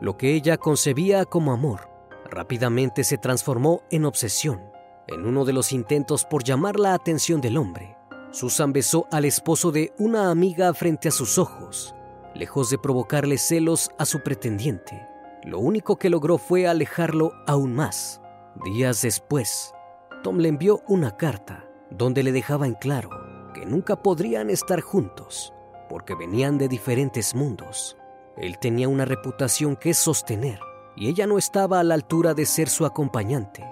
Lo 0.00 0.16
que 0.16 0.34
ella 0.34 0.58
concebía 0.58 1.24
como 1.24 1.52
amor 1.52 1.88
rápidamente 2.30 3.04
se 3.04 3.18
transformó 3.18 3.82
en 3.90 4.04
obsesión. 4.04 4.60
En 5.06 5.24
uno 5.24 5.44
de 5.44 5.52
los 5.52 5.72
intentos 5.72 6.24
por 6.24 6.42
llamar 6.42 6.78
la 6.78 6.92
atención 6.92 7.40
del 7.40 7.56
hombre, 7.56 7.95
Susan 8.30 8.72
besó 8.72 9.06
al 9.10 9.24
esposo 9.24 9.72
de 9.72 9.92
una 9.98 10.30
amiga 10.30 10.72
frente 10.74 11.08
a 11.08 11.12
sus 11.12 11.38
ojos, 11.38 11.94
lejos 12.34 12.70
de 12.70 12.78
provocarle 12.78 13.38
celos 13.38 13.90
a 13.98 14.04
su 14.04 14.22
pretendiente. 14.22 15.06
Lo 15.42 15.58
único 15.58 15.96
que 15.96 16.10
logró 16.10 16.38
fue 16.38 16.66
alejarlo 16.66 17.32
aún 17.46 17.74
más. 17.74 18.20
Días 18.64 19.02
después, 19.02 19.74
Tom 20.22 20.38
le 20.38 20.48
envió 20.48 20.82
una 20.88 21.16
carta 21.16 21.66
donde 21.90 22.22
le 22.22 22.32
dejaba 22.32 22.66
en 22.66 22.74
claro 22.74 23.10
que 23.54 23.64
nunca 23.64 24.02
podrían 24.02 24.50
estar 24.50 24.80
juntos 24.80 25.52
porque 25.88 26.14
venían 26.14 26.58
de 26.58 26.68
diferentes 26.68 27.34
mundos. 27.34 27.96
Él 28.36 28.58
tenía 28.58 28.88
una 28.88 29.04
reputación 29.04 29.76
que 29.76 29.94
sostener 29.94 30.60
y 30.96 31.08
ella 31.08 31.26
no 31.26 31.38
estaba 31.38 31.80
a 31.80 31.84
la 31.84 31.94
altura 31.94 32.34
de 32.34 32.44
ser 32.44 32.68
su 32.68 32.84
acompañante. 32.84 33.64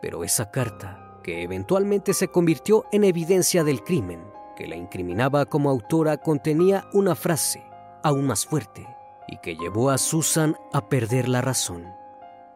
Pero 0.00 0.24
esa 0.24 0.50
carta 0.50 1.03
que 1.24 1.42
eventualmente 1.42 2.14
se 2.14 2.28
convirtió 2.28 2.84
en 2.92 3.02
evidencia 3.02 3.64
del 3.64 3.82
crimen 3.82 4.34
que 4.54 4.66
la 4.66 4.76
incriminaba 4.76 5.46
como 5.46 5.70
autora, 5.70 6.16
contenía 6.18 6.86
una 6.92 7.14
frase 7.14 7.64
aún 8.02 8.26
más 8.26 8.46
fuerte 8.46 8.86
y 9.26 9.38
que 9.38 9.56
llevó 9.56 9.90
a 9.90 9.98
Susan 9.98 10.56
a 10.72 10.88
perder 10.88 11.28
la 11.28 11.40
razón. 11.40 11.92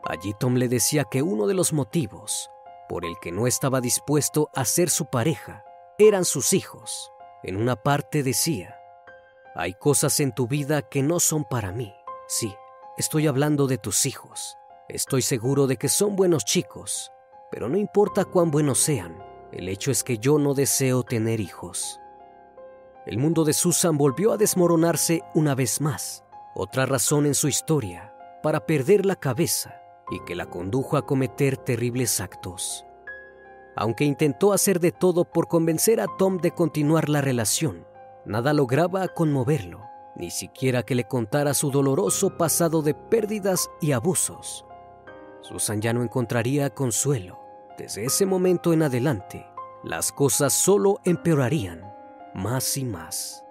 Allí 0.05 0.35
Tom 0.39 0.55
le 0.55 0.69
decía 0.69 1.05
que 1.05 1.23
uno 1.23 1.47
de 1.47 1.55
los 1.55 1.73
motivos 1.73 2.51
por 2.89 3.05
el 3.05 3.15
que 3.21 3.33
no 3.33 3.47
estaba 3.47 3.81
dispuesto 3.81 4.51
a 4.55 4.65
ser 4.65 4.89
su 4.91 5.07
pareja 5.07 5.65
eran 5.99 6.25
sus 6.25 6.53
hijos. 6.53 7.13
En 7.43 7.57
una 7.57 7.77
parte 7.77 8.23
decía, 8.23 8.79
hay 9.55 9.75
cosas 9.75 10.21
en 10.21 10.33
tu 10.33 10.47
vida 10.47 10.83
que 10.83 11.03
no 11.03 11.21
son 11.21 11.45
para 11.45 11.73
mí. 11.73 11.95
Sí, 12.29 12.55
estoy 12.97 13.27
hablando 13.27 13.67
de 13.67 13.79
tus 13.79 14.07
hijos. 14.07 14.57
Estoy 14.89 15.23
seguro 15.23 15.67
de 15.67 15.77
que 15.77 15.89
son 15.89 16.17
buenos 16.17 16.45
chicos 16.45 17.13
pero 17.51 17.69
no 17.69 17.77
importa 17.77 18.25
cuán 18.25 18.51
buenos 18.51 18.79
sean, 18.79 19.23
el 19.53 19.69
hecho 19.69 19.91
es 19.91 20.05
que 20.05 20.19
yo 20.19 20.39
no 20.39 20.55
deseo 20.55 21.03
tener 21.03 21.41
hijos. 21.41 22.01
El 23.07 23.19
mundo 23.19 23.45
de 23.45 23.55
Susan 23.55 23.97
volvió 23.97 24.33
a 24.33 24.37
desmoronarse 24.37 25.23
una 25.35 25.55
vez 25.55 25.81
más, 25.81 26.25
otra 26.55 26.85
razón 26.85 27.25
en 27.25 27.35
su 27.35 27.49
historia 27.49 28.15
para 28.43 28.67
perder 28.67 29.07
la 29.07 29.17
cabeza 29.17 29.81
y 30.11 30.21
que 30.21 30.35
la 30.35 30.47
condujo 30.47 30.97
a 30.97 31.07
cometer 31.07 31.57
terribles 31.57 32.21
actos. 32.21 32.85
Aunque 33.77 34.05
intentó 34.05 34.53
hacer 34.53 34.81
de 34.81 34.93
todo 34.93 35.25
por 35.25 35.49
convencer 35.49 36.01
a 36.01 36.07
Tom 36.19 36.39
de 36.39 36.51
continuar 36.51 37.09
la 37.09 37.21
relación, 37.21 37.87
nada 38.27 38.53
lograba 38.53 39.09
conmoverlo, 39.09 39.85
ni 40.17 40.31
siquiera 40.31 40.83
que 40.83 40.95
le 40.95 41.05
contara 41.05 41.55
su 41.55 41.71
doloroso 41.71 42.37
pasado 42.37 42.83
de 42.83 42.95
pérdidas 42.95 43.71
y 43.81 43.93
abusos. 43.93 44.65
Susan 45.41 45.81
ya 45.81 45.93
no 45.93 46.03
encontraría 46.03 46.71
consuelo. 46.71 47.41
Desde 47.77 48.05
ese 48.05 48.27
momento 48.27 48.73
en 48.73 48.83
adelante, 48.83 49.47
las 49.85 50.13
cosas 50.13 50.53
solo 50.53 51.01
empeorarían 51.05 51.95
más 52.35 52.77
y 52.77 52.85
más. 52.85 53.45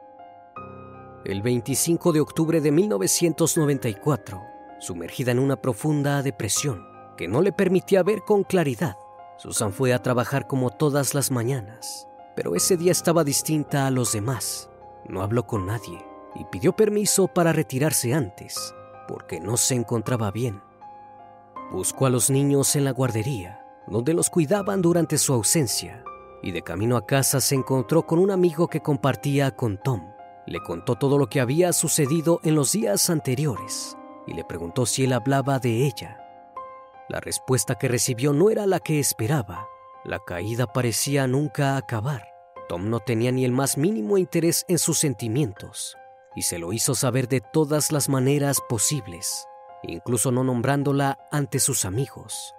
El 1.25 1.41
25 1.41 2.13
de 2.13 2.20
octubre 2.20 2.62
de 2.62 2.72
1994, 2.72 4.41
sumergida 4.79 5.32
en 5.32 5.39
una 5.39 5.62
profunda 5.62 6.22
depresión 6.22 6.86
que 7.17 7.27
no 7.27 7.41
le 7.41 7.51
permitía 7.51 8.03
ver 8.03 8.22
con 8.22 8.44
claridad, 8.44 8.96
Susan 9.38 9.72
fue 9.72 9.94
a 9.94 10.01
trabajar 10.01 10.48
como 10.48 10.70
todas 10.70 11.13
las 11.13 11.32
mañanas, 11.32 12.08
pero 12.36 12.56
ese 12.56 12.77
día 12.77 12.91
estaba 12.91 13.24
distinta 13.24 13.88
a 13.88 13.91
los 13.91 14.12
demás. 14.13 14.70
No 15.08 15.22
habló 15.22 15.48
con 15.48 15.65
nadie 15.65 16.06
y 16.36 16.46
pidió 16.46 16.75
permiso 16.75 17.27
para 17.27 17.53
retirarse 17.53 18.13
antes, 18.13 18.74
porque 19.08 19.39
no 19.39 19.58
se 19.58 19.75
encontraba 19.75 20.32
bien. 20.32 20.62
Buscó 21.71 22.05
a 22.05 22.09
los 22.09 22.29
niños 22.29 22.75
en 22.75 22.86
la 22.86 22.91
guardería, 22.91 23.65
donde 23.88 24.13
los 24.13 24.29
cuidaban 24.29 24.81
durante 24.81 25.17
su 25.17 25.33
ausencia, 25.33 26.03
y 26.41 26.51
de 26.51 26.62
camino 26.62 26.97
a 26.97 27.05
casa 27.05 27.41
se 27.41 27.55
encontró 27.55 28.05
con 28.05 28.19
un 28.19 28.31
amigo 28.31 28.67
que 28.67 28.81
compartía 28.81 29.55
con 29.55 29.77
Tom. 29.77 30.13
Le 30.45 30.62
contó 30.62 30.95
todo 30.95 31.17
lo 31.17 31.27
que 31.27 31.41
había 31.41 31.74
sucedido 31.74 32.39
en 32.43 32.55
los 32.55 32.71
días 32.71 33.09
anteriores 33.09 33.97
y 34.27 34.33
le 34.33 34.43
preguntó 34.43 34.86
si 34.86 35.05
él 35.05 35.13
hablaba 35.13 35.59
de 35.59 35.86
ella. 35.86 36.19
La 37.09 37.19
respuesta 37.19 37.75
que 37.75 37.88
recibió 37.88 38.33
no 38.33 38.50
era 38.50 38.65
la 38.65 38.79
que 38.79 39.00
esperaba. 39.00 39.67
La 40.03 40.19
caída 40.19 40.67
parecía 40.67 41.27
nunca 41.27 41.77
acabar. 41.77 42.27
Tom 42.67 42.89
no 42.89 43.00
tenía 43.00 43.31
ni 43.31 43.45
el 43.45 43.51
más 43.51 43.77
mínimo 43.77 44.17
interés 44.17 44.65
en 44.67 44.77
sus 44.77 45.00
sentimientos 45.00 45.97
y 46.36 46.43
se 46.43 46.59
lo 46.59 46.71
hizo 46.71 46.93
saber 46.93 47.27
de 47.27 47.41
todas 47.41 47.91
las 47.91 48.09
maneras 48.09 48.59
posibles, 48.69 49.47
incluso 49.84 50.31
no 50.31 50.43
nombrándola 50.43 51.19
ante 51.31 51.60
sus 51.60 51.86
amigos. 51.86 52.53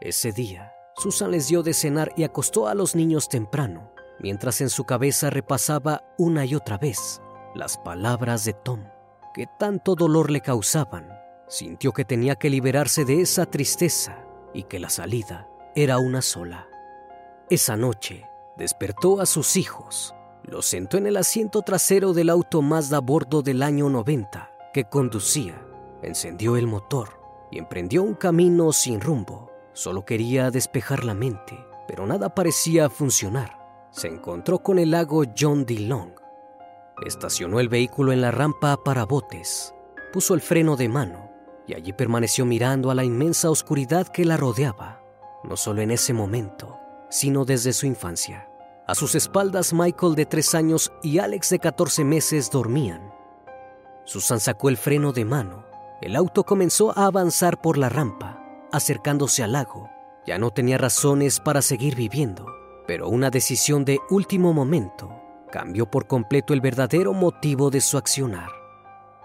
Ese 0.00 0.32
día, 0.32 0.72
Susan 0.96 1.30
les 1.30 1.48
dio 1.48 1.62
de 1.62 1.74
cenar 1.74 2.12
y 2.16 2.24
acostó 2.24 2.68
a 2.68 2.74
los 2.74 2.94
niños 2.94 3.28
temprano, 3.28 3.92
mientras 4.18 4.60
en 4.60 4.70
su 4.70 4.84
cabeza 4.84 5.30
repasaba 5.30 6.04
una 6.18 6.44
y 6.44 6.54
otra 6.54 6.78
vez 6.78 7.20
las 7.54 7.78
palabras 7.78 8.44
de 8.44 8.52
Tom, 8.52 8.84
que 9.34 9.46
tanto 9.58 9.94
dolor 9.94 10.30
le 10.30 10.40
causaban. 10.40 11.08
Sintió 11.48 11.92
que 11.92 12.04
tenía 12.04 12.36
que 12.36 12.50
liberarse 12.50 13.04
de 13.04 13.20
esa 13.20 13.46
tristeza 13.46 14.24
y 14.52 14.64
que 14.64 14.78
la 14.78 14.90
salida 14.90 15.48
era 15.74 15.98
una 15.98 16.22
sola. 16.22 16.68
Esa 17.50 17.76
noche 17.76 18.26
despertó 18.56 19.20
a 19.20 19.26
sus 19.26 19.56
hijos, 19.56 20.14
los 20.42 20.66
sentó 20.66 20.98
en 20.98 21.06
el 21.06 21.16
asiento 21.16 21.62
trasero 21.62 22.12
del 22.12 22.30
auto 22.30 22.62
Mazda 22.62 23.00
bordo 23.00 23.42
del 23.42 23.62
año 23.62 23.88
90 23.88 24.50
que 24.72 24.84
conducía, 24.84 25.62
encendió 26.02 26.56
el 26.56 26.66
motor 26.66 27.20
y 27.50 27.58
emprendió 27.58 28.02
un 28.02 28.14
camino 28.14 28.72
sin 28.72 29.00
rumbo. 29.00 29.50
Solo 29.72 30.04
quería 30.04 30.50
despejar 30.50 31.04
la 31.04 31.14
mente, 31.14 31.58
pero 31.86 32.06
nada 32.06 32.34
parecía 32.34 32.90
funcionar. 32.90 33.58
Se 33.90 34.08
encontró 34.08 34.58
con 34.60 34.78
el 34.78 34.90
lago 34.90 35.22
John 35.38 35.64
D. 35.64 35.78
Long. 35.80 36.12
Estacionó 37.06 37.60
el 37.60 37.68
vehículo 37.68 38.12
en 38.12 38.20
la 38.20 38.30
rampa 38.30 38.76
para 38.76 39.04
botes, 39.04 39.74
puso 40.12 40.34
el 40.34 40.40
freno 40.40 40.76
de 40.76 40.88
mano 40.88 41.30
y 41.66 41.74
allí 41.74 41.92
permaneció 41.92 42.44
mirando 42.44 42.90
a 42.90 42.94
la 42.94 43.04
inmensa 43.04 43.50
oscuridad 43.50 44.08
que 44.08 44.24
la 44.24 44.36
rodeaba, 44.36 45.02
no 45.44 45.56
solo 45.56 45.82
en 45.82 45.90
ese 45.90 46.12
momento, 46.12 46.78
sino 47.10 47.44
desde 47.44 47.72
su 47.72 47.86
infancia. 47.86 48.48
A 48.86 48.94
sus 48.94 49.14
espaldas 49.14 49.74
Michael 49.74 50.14
de 50.14 50.24
tres 50.24 50.54
años 50.54 50.90
y 51.02 51.18
Alex 51.18 51.50
de 51.50 51.58
14 51.58 52.04
meses 52.04 52.50
dormían. 52.50 53.12
Susan 54.04 54.40
sacó 54.40 54.70
el 54.70 54.78
freno 54.78 55.12
de 55.12 55.26
mano. 55.26 55.67
El 56.00 56.14
auto 56.14 56.44
comenzó 56.44 56.96
a 56.96 57.06
avanzar 57.06 57.60
por 57.60 57.76
la 57.76 57.88
rampa, 57.88 58.40
acercándose 58.72 59.42
al 59.42 59.52
lago. 59.52 59.90
Ya 60.26 60.38
no 60.38 60.50
tenía 60.50 60.78
razones 60.78 61.40
para 61.40 61.60
seguir 61.60 61.96
viviendo, 61.96 62.46
pero 62.86 63.08
una 63.08 63.30
decisión 63.30 63.84
de 63.84 63.98
último 64.10 64.52
momento 64.52 65.10
cambió 65.50 65.90
por 65.90 66.06
completo 66.06 66.54
el 66.54 66.60
verdadero 66.60 67.14
motivo 67.14 67.70
de 67.70 67.80
su 67.80 67.98
accionar. 67.98 68.50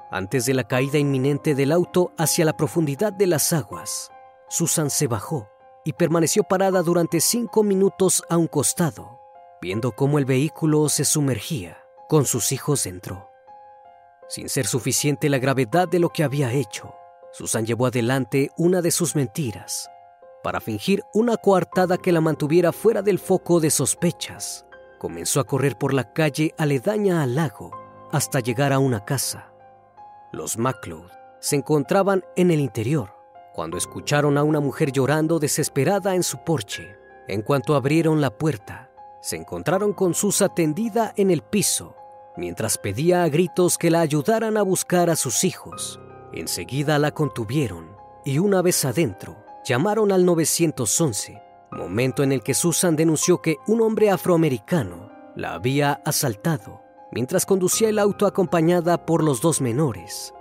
Antes 0.10 0.46
de 0.46 0.53
la 0.53 0.63
caída 0.63 0.98
inminente 0.98 1.56
del 1.56 1.72
auto 1.72 2.12
hacia 2.18 2.46
la 2.46 2.58
profundidad 2.58 3.13
de 3.13 3.27
las 3.27 3.53
aguas, 3.53 4.12
Susan 4.50 4.89
se 4.89 5.08
bajó 5.08 5.50
y 5.86 5.94
permaneció 5.94 6.44
parada 6.44 6.82
durante 6.82 7.20
cinco 7.20 7.63
minutos 7.63 8.24
a 8.30 8.38
un 8.38 8.48
costado, 8.48 9.20
viendo 9.62 9.92
cómo 9.92 10.20
el 10.20 10.25
vehículo 10.25 10.88
se 10.89 11.06
sumergía 11.06 11.77
con 12.08 12.25
sus 12.25 12.51
hijos 12.51 12.84
dentro. 12.84 13.33
Sin 14.34 14.50
ser 14.50 14.66
suficiente 14.66 15.30
la 15.30 15.38
gravedad 15.38 15.88
de 15.88 16.00
lo 16.00 16.10
que 16.10 16.24
había 16.24 16.52
hecho, 16.52 16.96
Susan 17.34 17.68
llevó 17.68 17.86
adelante 17.86 18.50
una 18.58 18.82
de 18.82 18.90
sus 18.90 19.16
mentiras 19.16 19.92
para 20.42 20.60
fingir 20.60 21.04
una 21.13 21.38
coartada 21.38 22.00
que 22.00 22.12
la 22.12 22.20
mantuviera 22.20 22.72
fuera 22.72 23.04
del 23.04 23.20
foco 23.20 23.60
de 23.60 23.70
sospechas. 23.70 24.66
Comenzó 24.98 25.40
a 25.40 25.44
correr 25.44 25.78
por 25.78 25.94
la 25.94 26.13
calle 26.13 26.56
aledaña 26.58 27.22
al 27.22 27.36
lago 27.36 27.69
hasta 28.12 28.39
llegar 28.39 28.74
a 28.74 28.80
una 28.80 29.06
casa. 29.06 29.54
Los 30.32 30.58
MacLeod 30.58 31.12
se 31.39 31.58
encontraban 31.58 32.24
en 32.36 32.50
el 32.50 32.60
interior 32.60 33.13
cuando 33.54 33.78
escucharon 33.78 34.39
a 34.39 34.43
una 34.43 34.60
mujer 34.60 34.91
llorando 34.91 35.38
desesperada 35.38 36.15
en 36.15 36.24
su 36.24 36.43
porche. 36.43 36.98
En 37.28 37.43
cuanto 37.43 37.76
abrieron 37.76 38.19
la 38.19 38.36
puerta, 38.36 38.89
se 39.22 39.36
encontraron 39.36 39.93
con 39.93 40.15
Susa 40.15 40.50
tendida 40.50 41.13
en 41.17 41.30
el 41.30 41.43
piso, 41.43 41.96
mientras 42.36 42.78
pedía 42.78 43.24
a 43.24 43.30
gritos 43.30 43.78
que 43.78 43.91
la 43.91 44.02
ayudaran 44.02 44.58
a 44.58 44.62
buscar 44.63 45.10
a 45.10 45.15
sus 45.15 45.43
hijos. 45.43 46.00
Enseguida 46.32 46.98
la 47.00 47.12
contuvieron 47.12 47.96
y 48.26 48.39
una 48.39 48.62
vez 48.62 48.86
adentro, 48.86 49.38
llamaron 49.65 50.12
al 50.12 50.26
911, 50.26 51.41
momento 51.72 52.24
en 52.24 52.32
el 52.32 52.41
que 52.41 52.54
Susan 52.54 52.96
denunció 52.96 53.41
que 53.41 53.58
un 53.67 53.82
hombre 53.82 54.10
afroamericano 54.10 55.12
la 55.36 55.54
había 55.54 56.02
asaltado 56.06 56.82
mientras 57.12 57.46
conducía 57.46 57.89
el 57.89 58.00
auto 58.00 58.26
acompañada 58.26 59.06
por 59.06 59.24
los 59.24 59.41
dos 59.41 59.62
menores. 59.62 60.34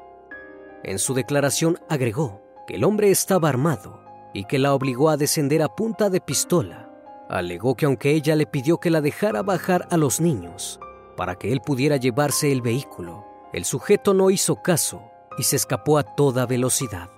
En 0.83 0.98
su 0.98 1.12
declaración 1.12 1.78
agregó 1.88 2.40
que 2.66 2.76
el 2.76 2.85
hombre 2.85 3.11
estaba 3.11 3.50
armado 3.50 4.00
y 4.33 4.44
que 4.44 4.59
la 4.59 4.74
obligó 4.74 5.11
a 5.11 5.18
descender 5.18 5.62
a 5.62 5.68
punta 5.68 6.09
de 6.09 6.20
pistola. 6.20 6.90
Alegó 7.28 7.74
que 7.74 7.85
aunque 7.85 8.12
ella 8.12 8.37
le 8.37 8.46
pidió 8.46 8.78
que 8.78 8.90
la 8.90 9.02
dejara 9.02 9.42
bajar 9.42 9.87
a 9.90 9.98
los 9.98 10.20
niños 10.20 10.81
para 11.16 11.37
que 11.37 11.53
él 11.53 11.61
pudiera 11.61 11.96
llevarse 11.96 12.53
el 12.53 12.62
vehículo, 12.62 13.25
el 13.53 13.64
sujeto 13.64 14.14
no 14.14 14.31
hizo 14.31 14.62
caso 14.62 15.03
y 15.38 15.42
se 15.44 15.57
escapó 15.57 15.98
a 15.98 16.03
toda 16.03 16.46
velocidad. 16.46 17.11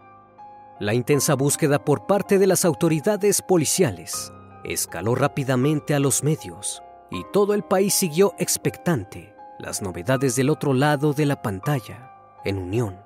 La 0.81 0.95
intensa 0.95 1.35
búsqueda 1.35 1.85
por 1.85 2.07
parte 2.07 2.39
de 2.39 2.47
las 2.47 2.65
autoridades 2.65 3.43
policiales 3.43 4.33
escaló 4.65 5.15
rápidamente 5.15 5.95
a 5.95 6.01
los 6.01 6.25
medios 6.25 6.83
y 7.11 7.25
todo 7.33 7.55
el 7.55 7.63
país 7.63 7.95
siguió 7.95 8.35
expectante 8.39 9.35
las 9.59 9.83
novedades 9.83 10.35
del 10.37 10.51
otro 10.51 10.75
lado 10.75 11.13
de 11.13 11.27
la 11.27 11.43
pantalla. 11.43 12.11
En 12.45 12.59
unión, 12.59 13.05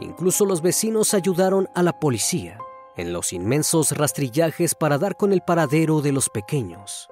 Incluso 0.00 0.46
los 0.46 0.62
vecinos 0.62 1.12
ayudaron 1.14 1.68
a 1.74 1.82
la 1.82 1.98
policía 1.98 2.58
en 2.96 3.12
los 3.12 3.32
inmensos 3.32 3.92
rastrillajes 3.92 4.74
para 4.74 4.98
dar 4.98 5.16
con 5.16 5.32
el 5.32 5.42
paradero 5.42 6.00
de 6.00 6.12
los 6.12 6.28
pequeños. 6.30 7.08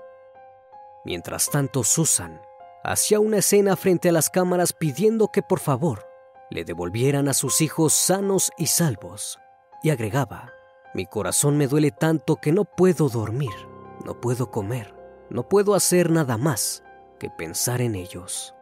Mientras 1.05 1.51
tanto, 1.51 1.85
Susan 1.85 2.41
hacía 2.85 3.21
una 3.21 3.39
escena 3.39 3.77
frente 3.77 4.09
a 4.09 4.13
las 4.13 4.31
cámaras 4.31 4.73
pidiendo 4.73 5.29
que 5.29 5.43
por 5.43 5.61
favor 5.61 6.07
le 6.51 6.65
devolvieran 6.65 7.29
a 7.29 7.35
sus 7.35 7.61
hijos 7.61 7.93
sanos 7.93 8.51
y 8.57 8.67
salvos, 8.67 9.39
y 9.83 9.91
agregaba, 9.91 10.53
mi 10.95 11.05
corazón 11.07 11.59
me 11.59 11.67
duele 11.67 11.91
tanto 11.91 12.37
que 12.37 12.53
no 12.53 12.65
puedo 12.65 13.09
dormir, 13.09 13.53
no 14.05 14.21
puedo 14.21 14.51
comer, 14.51 14.95
no 15.29 15.49
puedo 15.49 15.75
hacer 15.75 16.11
nada 16.11 16.39
más 16.39 16.83
que 17.19 17.29
pensar 17.29 17.81
en 17.83 17.95
ellos. 17.95 18.55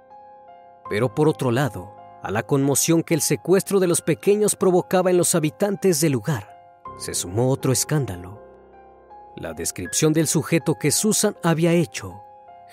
Pero 0.90 1.14
por 1.14 1.28
otro 1.28 1.52
lado, 1.52 1.94
a 2.22 2.30
la 2.32 2.42
conmoción 2.42 3.04
que 3.04 3.14
el 3.14 3.20
secuestro 3.20 3.78
de 3.78 3.86
los 3.86 4.00
pequeños 4.00 4.56
provocaba 4.56 5.10
en 5.10 5.16
los 5.16 5.34
habitantes 5.36 6.00
del 6.00 6.12
lugar, 6.12 6.82
se 6.98 7.14
sumó 7.14 7.50
otro 7.50 7.70
escándalo. 7.70 8.42
La 9.36 9.52
descripción 9.52 10.12
del 10.12 10.26
sujeto 10.26 10.74
que 10.74 10.90
Susan 10.90 11.36
había 11.42 11.72
hecho 11.72 12.25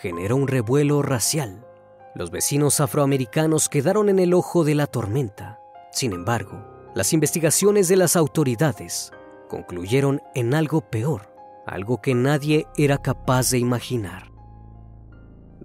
generó 0.04 0.36
un 0.36 0.48
revuelo 0.48 1.02
racial. 1.02 1.66
Los 2.14 2.30
vecinos 2.30 2.80
afroamericanos 2.80 3.70
quedaron 3.70 4.10
en 4.10 4.20
el 4.20 4.36
ojo 4.36 4.64
de 4.64 4.76
la 4.76 4.86
tormenta. 4.86 5.58
Sin 5.92 6.14
embargo, 6.14 6.92
las 6.94 7.14
investigaciones 7.14 7.88
de 7.88 7.96
las 7.96 8.16
autoridades 8.16 9.12
concluyeron 9.50 10.22
en 10.36 10.54
algo 10.54 10.82
peor, 10.82 11.34
algo 11.66 12.02
que 12.02 12.14
nadie 12.14 12.68
era 12.78 13.00
capaz 13.00 13.50
de 13.50 13.58
imaginar. 13.58 14.32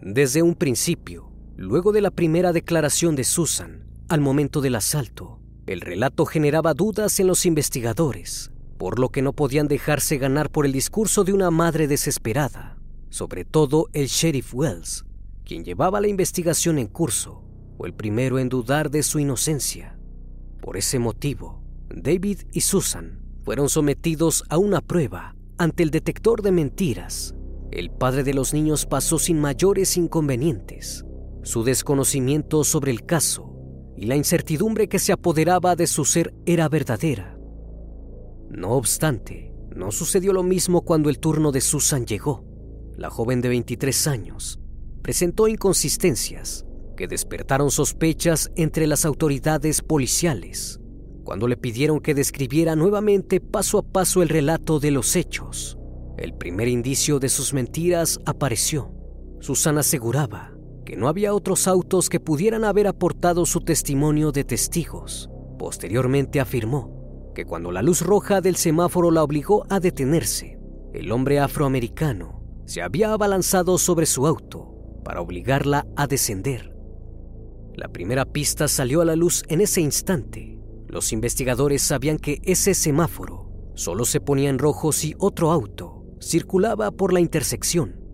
Desde 0.01 0.43
un 0.43 0.55
principio, 0.55 1.29
Luego 1.61 1.91
de 1.91 2.01
la 2.01 2.13
primera 2.13 2.53
declaración 2.53 3.17
de 3.17 3.25
Susan, 3.25 3.83
al 4.09 4.21
momento 4.21 4.61
del 4.61 4.77
asalto, 4.77 5.41
el 5.67 5.81
relato 5.81 6.25
generaba 6.25 6.73
dudas 6.73 7.19
en 7.19 7.27
los 7.27 7.47
investigadores, 7.47 8.53
por 8.79 9.01
lo 9.01 9.09
que 9.09 9.23
no 9.23 9.33
podían 9.33 9.67
dejarse 9.67 10.19
ganar 10.19 10.51
por 10.51 10.67
el 10.67 10.73
discurso 10.73 11.25
de 11.25 11.33
una 11.33 11.51
madre 11.51 11.89
desesperada, 11.89 12.78
sobre 13.11 13.45
todo 13.45 13.89
el 13.93 14.07
sheriff 14.07 14.55
Wells, 14.55 15.05
quien 15.45 15.65
llevaba 15.65 16.01
la 16.01 16.09
investigación 16.09 16.79
en 16.79 16.87
curso, 16.87 17.43
o 17.79 17.87
el 17.87 17.95
primero 17.95 18.39
en 18.39 18.49
dudar 18.49 18.91
de 18.91 19.03
su 19.03 19.19
inocencia. 19.19 19.99
Por 20.61 20.77
ese 20.77 20.99
motivo, 20.99 21.63
David 21.89 22.41
y 22.53 22.61
Susan 22.61 23.21
fueron 23.43 23.69
sometidos 23.69 24.45
a 24.51 24.59
una 24.59 24.81
prueba 24.81 25.35
ante 25.57 25.83
el 25.83 25.91
detector 25.91 26.43
de 26.43 26.53
mentiras. 26.53 27.35
El 27.71 27.91
padre 27.91 28.25
de 28.25 28.35
los 28.35 28.53
niños 28.53 28.87
pasó 28.87 29.19
sin 29.19 29.41
mayores 29.41 29.97
inconvenientes, 29.97 31.05
su 31.43 31.65
desconocimiento 31.65 32.65
sobre 32.65 32.91
el 32.91 33.05
caso 33.05 33.55
y 33.97 34.07
la 34.07 34.17
incertidumbre 34.17 34.89
que 34.89 34.99
se 34.99 35.13
apoderaba 35.13 35.75
de 35.75 35.87
su 35.87 36.05
ser 36.05 36.35
era 36.47 36.69
verdadera. 36.69 37.39
No 38.49 38.73
obstante, 38.73 39.53
no 39.75 39.91
sucedió 39.91 40.33
lo 40.33 40.43
mismo 40.43 40.83
cuando 40.83 41.11
el 41.11 41.19
turno 41.19 41.53
de 41.53 41.61
Susan 41.61 42.07
llegó. 42.07 42.48
La 42.99 43.11
joven 43.11 43.41
de 43.41 43.49
23 43.49 44.09
años 44.09 44.59
presentó 45.03 45.47
inconsistencias 45.47 46.67
que 46.97 47.07
despertaron 47.07 47.71
sospechas 47.71 48.51
entre 48.57 48.89
las 48.89 49.05
autoridades 49.05 49.83
policiales. 49.83 50.81
cuando 51.23 51.47
le 51.47 51.59
pidieron 51.59 52.01
que 52.01 52.15
describiera 52.15 52.75
nuevamente 52.75 53.39
paso 53.39 53.79
a 53.79 53.83
paso 53.83 54.23
el 54.23 54.31
relato 54.31 54.81
de 54.81 54.91
los 54.91 55.15
hechos. 55.15 55.79
El 56.17 56.33
primer 56.35 56.69
indicio 56.69 57.21
de 57.21 57.29
sus 57.29 57.53
mentiras 57.53 58.19
apareció. 58.25 58.91
Susan 59.39 59.77
aseguraba 59.77 60.55
que 60.87 60.97
no 60.97 61.07
había 61.07 61.35
otros 61.35 61.69
autos 61.69 62.09
que 62.09 62.19
pudieran 62.19 62.65
haber 62.65 62.87
aportado 62.87 63.45
su 63.45 63.61
testimonio 63.61 64.33
de 64.33 64.45
testigos. 64.45 65.29
Posteriormente 65.59 66.41
afirmó 66.41 67.31
que 67.35 67.45
cuando 67.45 67.71
la 67.73 67.83
luz 67.83 68.01
roja 68.01 68.41
del 68.41 68.57
semáforo 68.57 69.11
la 69.11 69.23
obligó 69.23 69.67
a 69.69 69.81
detenerse, 69.81 70.59
el 70.95 71.13
hombre 71.13 71.41
afroamericano 71.41 72.38
se 72.69 72.83
había 72.83 73.15
abalanzado 73.15 73.79
sobre 73.79 74.05
su 74.05 74.27
auto 74.27 75.01
para 75.03 75.23
obligarla 75.23 75.87
a 75.97 76.07
descender. 76.07 76.75
La 77.75 77.89
primera 77.89 78.27
pista 78.27 78.69
salió 78.69 79.01
a 79.01 79.07
la 79.07 79.17
luz 79.17 79.43
en 79.49 79.63
ese 79.63 79.81
instante. 79.81 80.61
Los 80.87 81.15
investigadores 81.15 81.81
sabían 81.81 82.19
que 82.19 82.43
ese 82.45 82.75
semáforo 82.75 83.51
solo 83.75 84.05
se 84.05 84.21
ponía 84.21 84.51
en 84.51 84.59
rojo 84.59 84.93
si 84.93 85.15
otro 85.19 85.51
auto 85.51 86.05
circulaba 86.21 86.91
por 86.91 87.15
la 87.15 87.21
intersección. 87.21 88.05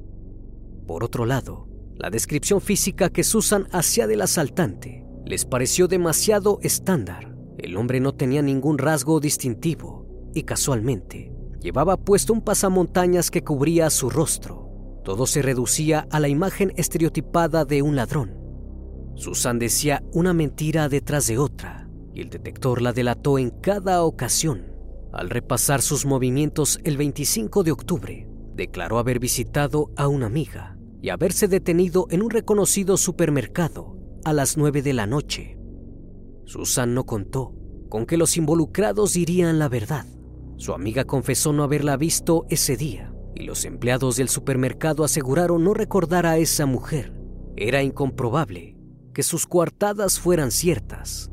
Por 0.86 1.02
otro 1.02 1.26
lado, 1.26 1.66
la 1.96 2.10
descripción 2.10 2.60
física 2.60 3.10
que 3.10 3.24
Susan 3.24 3.66
hacía 3.72 4.06
del 4.06 4.22
asaltante 4.22 5.04
les 5.24 5.44
pareció 5.46 5.88
demasiado 5.88 6.60
estándar. 6.62 7.36
El 7.58 7.76
hombre 7.76 7.98
no 7.98 8.12
tenía 8.12 8.42
ningún 8.42 8.78
rasgo 8.78 9.18
distintivo 9.18 10.06
y 10.32 10.44
casualmente 10.44 11.33
llevaba 11.64 11.96
puesto 11.96 12.34
un 12.34 12.42
pasamontañas 12.42 13.30
que 13.30 13.42
cubría 13.42 13.88
su 13.88 14.10
rostro. 14.10 15.00
Todo 15.02 15.26
se 15.26 15.40
reducía 15.40 16.06
a 16.10 16.20
la 16.20 16.28
imagen 16.28 16.74
estereotipada 16.76 17.64
de 17.64 17.80
un 17.80 17.96
ladrón. 17.96 18.36
Susan 19.14 19.58
decía 19.58 20.02
una 20.12 20.34
mentira 20.34 20.90
detrás 20.90 21.26
de 21.26 21.38
otra 21.38 21.88
y 22.12 22.20
el 22.20 22.28
detector 22.28 22.82
la 22.82 22.92
delató 22.92 23.38
en 23.38 23.48
cada 23.48 24.04
ocasión. 24.04 24.74
Al 25.10 25.30
repasar 25.30 25.80
sus 25.80 26.04
movimientos 26.04 26.80
el 26.84 26.98
25 26.98 27.62
de 27.62 27.72
octubre, 27.72 28.28
declaró 28.54 28.98
haber 28.98 29.18
visitado 29.18 29.90
a 29.96 30.06
una 30.06 30.26
amiga 30.26 30.76
y 31.00 31.08
haberse 31.08 31.48
detenido 31.48 32.08
en 32.10 32.22
un 32.22 32.28
reconocido 32.28 32.98
supermercado 32.98 33.96
a 34.24 34.34
las 34.34 34.58
9 34.58 34.82
de 34.82 34.92
la 34.92 35.06
noche. 35.06 35.58
Susan 36.44 36.92
no 36.92 37.06
contó 37.06 37.54
con 37.88 38.04
que 38.04 38.18
los 38.18 38.36
involucrados 38.36 39.14
dirían 39.14 39.58
la 39.58 39.70
verdad. 39.70 40.04
Su 40.56 40.72
amiga 40.72 41.04
confesó 41.04 41.52
no 41.52 41.64
haberla 41.64 41.96
visto 41.96 42.46
ese 42.48 42.76
día 42.76 43.12
y 43.34 43.44
los 43.44 43.64
empleados 43.64 44.16
del 44.16 44.28
supermercado 44.28 45.04
aseguraron 45.04 45.64
no 45.64 45.74
recordar 45.74 46.26
a 46.26 46.38
esa 46.38 46.66
mujer. 46.66 47.12
Era 47.56 47.82
incomprobable 47.82 48.76
que 49.12 49.22
sus 49.22 49.46
coartadas 49.46 50.20
fueran 50.20 50.50
ciertas. 50.50 51.30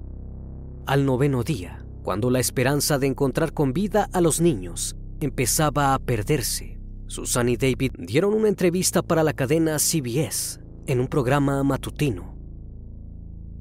Al 0.86 1.06
noveno 1.06 1.44
día, 1.44 1.86
cuando 2.04 2.30
la 2.32 2.40
esperanza 2.40 2.98
de 2.98 3.08
encontrar 3.08 3.54
con 3.54 3.74
vida 3.74 4.10
a 4.14 4.22
los 4.22 4.42
niños 4.42 4.96
empezaba 5.20 5.94
a 5.94 6.00
perderse. 6.00 6.80
Susan 7.08 7.50
y 7.50 7.58
David 7.58 7.92
dieron 8.00 8.34
una 8.34 8.48
entrevista 8.48 9.02
para 9.04 9.24
la 9.24 9.34
cadena 9.34 9.78
CBS 9.78 10.60
en 10.88 11.00
un 11.00 11.08
programa 11.08 11.62
matutino. 11.64 12.36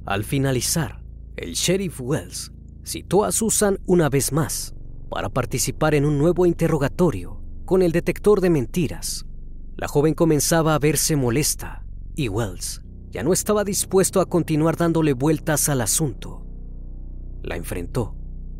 Al 0.06 0.24
finalizar, 0.24 1.04
el 1.36 1.52
sheriff 1.52 2.00
Wells 2.00 2.52
citó 2.84 3.24
a 3.24 3.32
Susan 3.32 3.78
una 3.86 4.08
vez 4.08 4.32
más 4.32 4.74
para 5.10 5.28
participar 5.28 5.94
en 5.94 6.06
un 6.06 6.16
nuevo 6.16 6.46
interrogatorio 6.46 7.42
con 7.66 7.82
el 7.82 7.92
detector 7.92 8.40
de 8.40 8.48
mentiras. 8.48 9.26
La 9.76 9.88
joven 9.88 10.14
comenzaba 10.14 10.74
a 10.74 10.78
verse 10.78 11.16
molesta 11.16 11.84
y 12.14 12.28
Wells 12.28 12.82
ya 13.10 13.24
no 13.24 13.32
estaba 13.32 13.64
dispuesto 13.64 14.20
a 14.20 14.26
continuar 14.26 14.76
dándole 14.76 15.12
vueltas 15.12 15.68
al 15.68 15.80
asunto. 15.80 16.46
La 17.42 17.56
enfrentó 17.56 18.14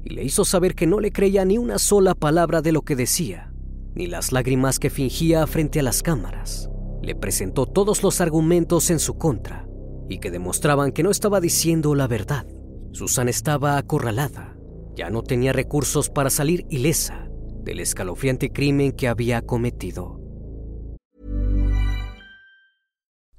y 0.05 0.11
le 0.11 0.25
hizo 0.25 0.45
saber 0.45 0.75
que 0.75 0.87
no 0.87 0.99
le 0.99 1.13
creía 1.13 1.45
ni 1.45 1.57
una 1.57 1.79
sola 1.79 2.15
palabra 2.15 2.63
de 2.63 2.73
lo 2.73 2.83
que 2.83 2.97
decía, 2.97 3.53
ni 3.95 4.07
las 4.07 4.33
lágrimas 4.33 4.79
que 4.79 4.91
fingía 4.91 5.47
frente 5.47 5.81
a 5.81 5.83
las 5.85 6.03
cámaras. 6.03 6.69
Le 7.03 7.15
presentó 7.15 7.67
todos 7.67 8.03
los 8.03 8.21
argumentos 8.21 8.91
en 8.91 8.99
su 8.99 9.17
contra 9.19 9.69
y 10.09 10.19
que 10.19 10.31
demostraban 10.31 10.91
que 10.91 11.03
no 11.05 11.11
estaba 11.11 11.41
diciendo 11.41 11.95
la 11.95 12.09
verdad. 12.09 12.47
Susan 12.93 13.29
estaba 13.29 13.77
acorralada, 13.77 14.57
ya 15.01 15.09
no 15.09 15.23
tenía 15.23 15.55
recursos 15.55 16.11
para 16.11 16.29
salir 16.29 16.67
ilesa 16.69 17.27
del 17.65 17.81
escalofriante 17.81 18.53
crimen 18.53 18.93
que 18.93 19.09
había 19.09 19.41
cometido. 19.41 20.21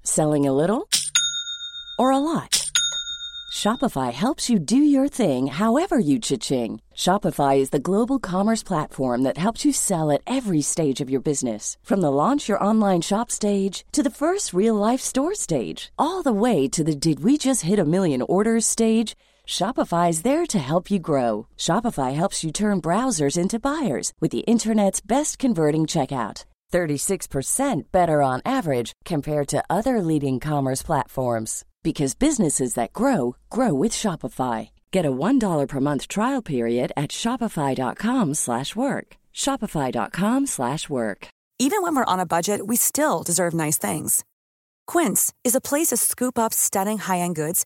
Selling 0.03 0.47
a 0.47 0.51
little 0.51 0.87
or 1.99 2.11
a 2.11 2.17
lot? 2.17 2.67
Shopify 3.53 4.11
helps 4.11 4.49
you 4.49 4.57
do 4.57 4.77
your 4.77 5.07
thing 5.07 5.47
however 5.47 5.99
you 5.99 6.17
cha-ching. 6.17 6.81
Shopify 6.95 7.59
is 7.59 7.69
the 7.69 7.79
global 7.79 8.17
commerce 8.17 8.63
platform 8.63 9.21
that 9.21 9.37
helps 9.37 9.63
you 9.63 9.71
sell 9.71 10.09
at 10.09 10.21
every 10.25 10.61
stage 10.61 10.99
of 10.99 11.11
your 11.11 11.21
business. 11.21 11.77
From 11.83 12.01
the 12.01 12.11
launch 12.11 12.49
your 12.49 12.63
online 12.63 13.01
shop 13.01 13.29
stage 13.29 13.85
to 13.91 14.01
the 14.01 14.09
first 14.09 14.51
real 14.53 14.73
life 14.75 15.01
store 15.01 15.35
stage, 15.35 15.91
all 15.99 16.23
the 16.23 16.33
way 16.33 16.67
to 16.69 16.83
the 16.83 16.95
did 16.95 17.23
we 17.23 17.37
just 17.37 17.61
hit 17.61 17.77
a 17.77 17.85
million 17.85 18.23
orders 18.23 18.65
stage. 18.65 19.15
Shopify 19.51 20.09
is 20.09 20.21
there 20.21 20.45
to 20.45 20.59
help 20.59 20.89
you 20.89 20.97
grow. 20.97 21.47
Shopify 21.57 22.15
helps 22.15 22.41
you 22.41 22.53
turn 22.53 22.81
browsers 22.81 23.37
into 23.37 23.59
buyers 23.59 24.13
with 24.21 24.31
the 24.31 24.45
internet's 24.47 25.01
best 25.01 25.37
converting 25.39 25.81
checkout. 25.87 26.45
36% 26.71 27.91
better 27.91 28.21
on 28.21 28.39
average 28.45 28.93
compared 29.03 29.49
to 29.49 29.61
other 29.69 30.01
leading 30.01 30.39
commerce 30.39 30.81
platforms 30.81 31.65
because 31.83 32.15
businesses 32.15 32.75
that 32.75 32.93
grow 32.93 33.35
grow 33.49 33.73
with 33.73 33.91
Shopify. 33.91 34.69
Get 34.91 35.05
a 35.05 35.11
$1 35.11 35.67
per 35.67 35.79
month 35.81 36.07
trial 36.07 36.41
period 36.41 36.93
at 36.95 37.11
shopify.com/work. 37.11 39.07
shopify.com/work. 39.33 41.27
Even 41.65 41.81
when 41.83 41.95
we're 41.95 42.13
on 42.13 42.21
a 42.21 42.31
budget, 42.35 42.61
we 42.69 42.77
still 42.77 43.23
deserve 43.23 43.53
nice 43.53 43.77
things. 43.77 44.23
Quince 44.93 45.33
is 45.43 45.55
a 45.55 45.67
place 45.69 45.89
to 45.89 45.97
scoop 45.97 46.39
up 46.39 46.53
stunning 46.53 46.99
high-end 46.99 47.35
goods 47.35 47.65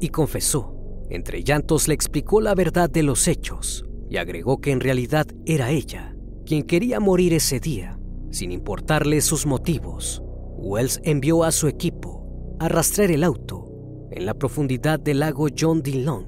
y 0.00 0.08
confesó. 0.08 0.74
Entre 1.10 1.42
llantos 1.44 1.88
le 1.88 1.94
explicó 1.94 2.40
la 2.40 2.54
verdad 2.54 2.90
de 2.90 3.02
los 3.02 3.28
hechos 3.28 3.84
y 4.08 4.16
agregó 4.16 4.60
que 4.60 4.72
en 4.72 4.80
realidad 4.80 5.26
era 5.44 5.70
ella 5.70 6.16
quien 6.46 6.62
quería 6.62 7.00
morir 7.00 7.34
ese 7.34 7.58
día, 7.58 7.98
sin 8.30 8.52
importarle 8.52 9.20
sus 9.20 9.46
motivos. 9.46 10.22
Wells 10.56 11.00
envió 11.02 11.44
a 11.44 11.50
su 11.50 11.66
equipo 11.66 12.56
a 12.60 12.68
rastrear 12.68 13.10
el 13.10 13.24
auto 13.24 14.08
en 14.12 14.24
la 14.24 14.34
profundidad 14.34 15.00
del 15.00 15.20
lago 15.20 15.48
John 15.56 15.82
D. 15.82 15.92
Long. 15.96 16.26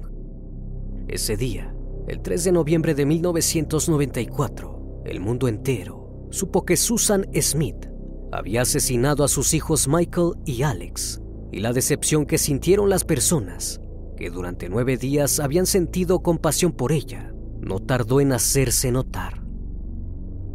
Ese 1.07 1.37
día, 1.37 1.73
el 2.07 2.21
3 2.21 2.43
de 2.43 2.51
noviembre 2.51 2.93
de 2.93 3.05
1994, 3.05 5.03
el 5.05 5.19
mundo 5.21 5.47
entero 5.47 6.27
supo 6.29 6.65
que 6.65 6.77
Susan 6.77 7.25
Smith 7.41 7.87
había 8.31 8.61
asesinado 8.61 9.23
a 9.23 9.27
sus 9.27 9.53
hijos 9.53 9.87
Michael 9.87 10.33
y 10.45 10.61
Alex, 10.61 11.21
y 11.51 11.59
la 11.59 11.73
decepción 11.73 12.25
que 12.25 12.37
sintieron 12.37 12.89
las 12.89 13.03
personas 13.03 13.81
que 14.17 14.29
durante 14.29 14.69
nueve 14.69 14.97
días 14.97 15.39
habían 15.39 15.65
sentido 15.65 16.21
compasión 16.21 16.73
por 16.73 16.91
ella 16.91 17.33
no 17.61 17.79
tardó 17.79 18.19
en 18.21 18.33
hacerse 18.33 18.91
notar. 18.91 19.41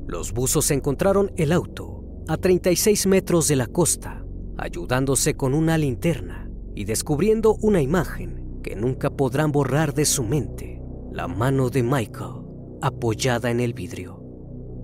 Los 0.07 0.33
buzos 0.33 0.70
encontraron 0.70 1.33
el 1.37 1.52
auto 1.52 2.04
a 2.28 2.37
36 2.37 3.07
metros 3.07 3.48
de 3.48 3.57
la 3.57 3.66
costa, 3.66 4.24
ayudándose 4.59 5.35
con 5.35 5.54
una 5.54 5.78
linterna 5.78 6.50
y 6.74 6.85
descubriendo 6.85 7.57
una 7.61 7.80
imagen 7.80 8.61
que 8.62 8.76
nunca 8.76 9.11
podrán 9.11 9.52
borrar 9.52 9.94
de 9.94 10.04
su 10.04 10.24
mente, 10.24 10.83
la 11.12 11.28
mano 11.28 11.70
de 11.70 11.83
Michael 11.83 12.44
apoyada 12.83 13.50
en 13.50 13.61
el 13.61 13.72
vidrio. 13.72 14.22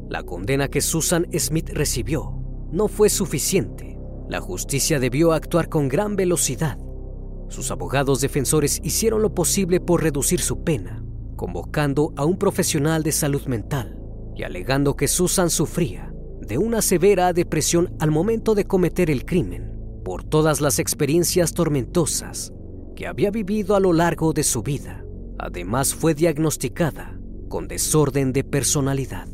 La 0.09 0.23
condena 0.23 0.69
que 0.69 0.81
Susan 0.81 1.27
Smith 1.39 1.71
recibió 1.71 2.43
no 2.73 2.89
fue 2.89 3.11
suficiente. 3.11 3.90
La 4.31 4.41
justicia 4.41 5.01
debió 5.01 5.33
actuar 5.33 5.69
con 5.69 5.89
gran 5.89 6.15
velocidad. 6.15 6.79
Sus 7.49 7.73
abogados 7.73 8.21
defensores 8.21 8.79
hicieron 8.85 9.23
lo 9.23 9.35
posible 9.35 9.81
por 9.81 10.05
reducir 10.05 10.39
su 10.39 10.63
pena, 10.63 11.05
convocando 11.35 12.13
a 12.17 12.25
un 12.25 12.39
profesional 12.39 13.03
de 13.03 13.11
salud 13.11 13.45
mental 13.47 14.01
y 14.37 14.45
alegando 14.45 14.95
que 14.95 15.09
Susan 15.09 15.51
sufría 15.51 16.15
de 16.43 16.59
una 16.59 16.81
severa 16.81 17.33
depresión 17.33 17.93
al 17.99 18.13
momento 18.13 18.55
de 18.55 18.67
cometer 18.67 19.11
el 19.11 19.25
crimen 19.25 19.73
por 20.05 20.23
todas 20.23 20.61
las 20.61 20.79
experiencias 20.79 21.53
tormentosas 21.53 22.53
que 22.95 23.09
había 23.09 23.33
vivido 23.33 23.75
a 23.75 23.81
lo 23.81 23.93
largo 23.93 24.33
de 24.33 24.45
su 24.45 24.63
vida. 24.63 25.05
Además 25.41 25.93
fue 25.93 26.15
diagnosticada 26.15 27.19
con 27.49 27.67
desorden 27.67 28.33
de 28.33 28.45
personalidad. 28.45 29.27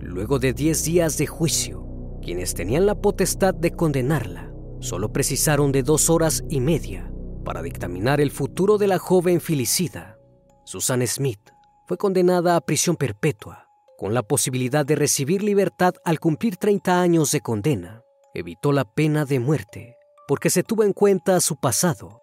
Luego 0.00 0.40
de 0.40 0.54
10 0.54 0.82
días 0.82 1.18
de 1.18 1.28
juicio, 1.28 1.85
quienes 2.26 2.54
tenían 2.54 2.86
la 2.86 2.96
potestad 2.96 3.54
de 3.54 3.70
condenarla 3.70 4.52
solo 4.80 5.12
precisaron 5.12 5.70
de 5.70 5.84
dos 5.84 6.10
horas 6.10 6.42
y 6.50 6.58
media 6.58 7.08
para 7.44 7.62
dictaminar 7.62 8.20
el 8.20 8.32
futuro 8.32 8.78
de 8.78 8.88
la 8.88 8.98
joven 8.98 9.40
filicida. 9.40 10.18
Susan 10.64 11.06
Smith 11.06 11.52
fue 11.86 11.96
condenada 11.96 12.56
a 12.56 12.60
prisión 12.60 12.96
perpetua, 12.96 13.68
con 13.96 14.12
la 14.12 14.24
posibilidad 14.24 14.84
de 14.84 14.96
recibir 14.96 15.44
libertad 15.44 15.94
al 16.04 16.18
cumplir 16.18 16.56
30 16.56 17.00
años 17.00 17.30
de 17.30 17.42
condena. 17.42 18.02
Evitó 18.34 18.72
la 18.72 18.84
pena 18.84 19.24
de 19.24 19.38
muerte 19.38 19.94
porque 20.26 20.50
se 20.50 20.64
tuvo 20.64 20.82
en 20.82 20.94
cuenta 20.94 21.38
su 21.38 21.54
pasado. 21.60 22.22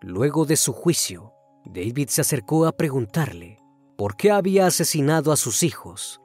Luego 0.00 0.46
de 0.46 0.56
su 0.56 0.72
juicio, 0.72 1.32
David 1.64 2.08
se 2.08 2.22
acercó 2.22 2.66
a 2.66 2.72
preguntarle 2.72 3.60
por 3.96 4.16
qué 4.16 4.32
había 4.32 4.66
asesinado 4.66 5.30
a 5.30 5.36
sus 5.36 5.62
hijos. 5.62 6.20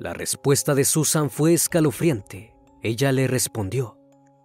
La 0.00 0.14
respuesta 0.14 0.74
de 0.74 0.84
Susan 0.84 1.30
fue 1.30 1.54
escalofriante. 1.54 2.55
Ella 2.86 3.10
le 3.10 3.26
respondió, 3.26 3.98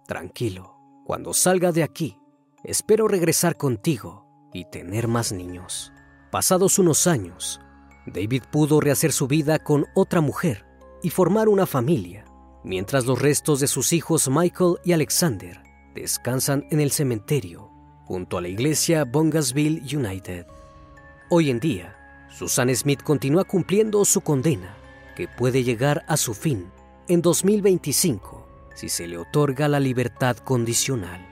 Tranquilo, 0.08 0.74
cuando 1.04 1.32
salga 1.32 1.70
de 1.70 1.84
aquí, 1.84 2.18
espero 2.64 3.06
regresar 3.06 3.56
contigo 3.56 4.26
y 4.52 4.64
tener 4.64 5.06
más 5.06 5.30
niños. 5.30 5.92
Pasados 6.32 6.80
unos 6.80 7.06
años, 7.06 7.60
David 8.04 8.42
pudo 8.50 8.80
rehacer 8.80 9.12
su 9.12 9.28
vida 9.28 9.60
con 9.60 9.86
otra 9.94 10.20
mujer 10.20 10.66
y 11.04 11.10
formar 11.10 11.48
una 11.48 11.66
familia, 11.66 12.24
mientras 12.64 13.06
los 13.06 13.22
restos 13.22 13.60
de 13.60 13.68
sus 13.68 13.92
hijos 13.92 14.28
Michael 14.28 14.74
y 14.84 14.90
Alexander 14.90 15.62
descansan 15.94 16.66
en 16.72 16.80
el 16.80 16.90
cementerio 16.90 17.70
junto 18.06 18.38
a 18.38 18.40
la 18.40 18.48
iglesia 18.48 19.04
Bongasville 19.04 19.82
United. 19.96 20.46
Hoy 21.30 21.48
en 21.48 21.60
día, 21.60 21.96
Susan 22.28 22.74
Smith 22.74 23.04
continúa 23.04 23.44
cumpliendo 23.44 24.04
su 24.04 24.20
condena, 24.20 24.74
que 25.14 25.28
puede 25.28 25.62
llegar 25.62 26.04
a 26.08 26.16
su 26.16 26.34
fin 26.34 26.66
en 27.08 27.22
2025 27.22 28.42
si 28.74 28.88
se 28.88 29.06
le 29.06 29.18
otorga 29.18 29.68
la 29.68 29.80
libertad 29.80 30.36
condicional. 30.36 31.28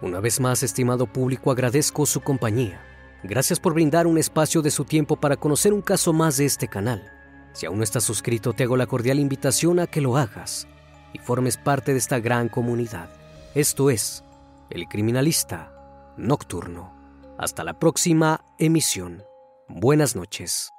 Una 0.00 0.18
vez 0.20 0.40
más, 0.40 0.62
estimado 0.62 1.06
público, 1.06 1.50
agradezco 1.50 2.06
su 2.06 2.20
compañía. 2.20 2.80
Gracias 3.22 3.60
por 3.60 3.72
brindar 3.72 4.08
un 4.08 4.18
espacio 4.18 4.60
de 4.60 4.72
su 4.72 4.84
tiempo 4.84 5.14
para 5.16 5.36
conocer 5.36 5.72
un 5.72 5.80
caso 5.80 6.12
más 6.12 6.38
de 6.38 6.46
este 6.46 6.66
canal. 6.66 7.08
Si 7.52 7.66
aún 7.66 7.78
no 7.78 7.84
estás 7.84 8.02
suscrito, 8.02 8.52
te 8.52 8.64
hago 8.64 8.76
la 8.76 8.86
cordial 8.86 9.20
invitación 9.20 9.78
a 9.78 9.86
que 9.86 10.00
lo 10.00 10.16
hagas 10.16 10.66
y 11.12 11.18
formes 11.18 11.56
parte 11.56 11.92
de 11.92 11.98
esta 11.98 12.18
gran 12.18 12.48
comunidad. 12.48 13.10
Esto 13.54 13.90
es 13.90 14.24
El 14.70 14.88
Criminalista 14.88 15.72
Nocturno. 16.16 16.92
Hasta 17.38 17.62
la 17.62 17.78
próxima 17.78 18.44
emisión. 18.64 19.24
Buenas 19.68 20.14
noches. 20.14 20.70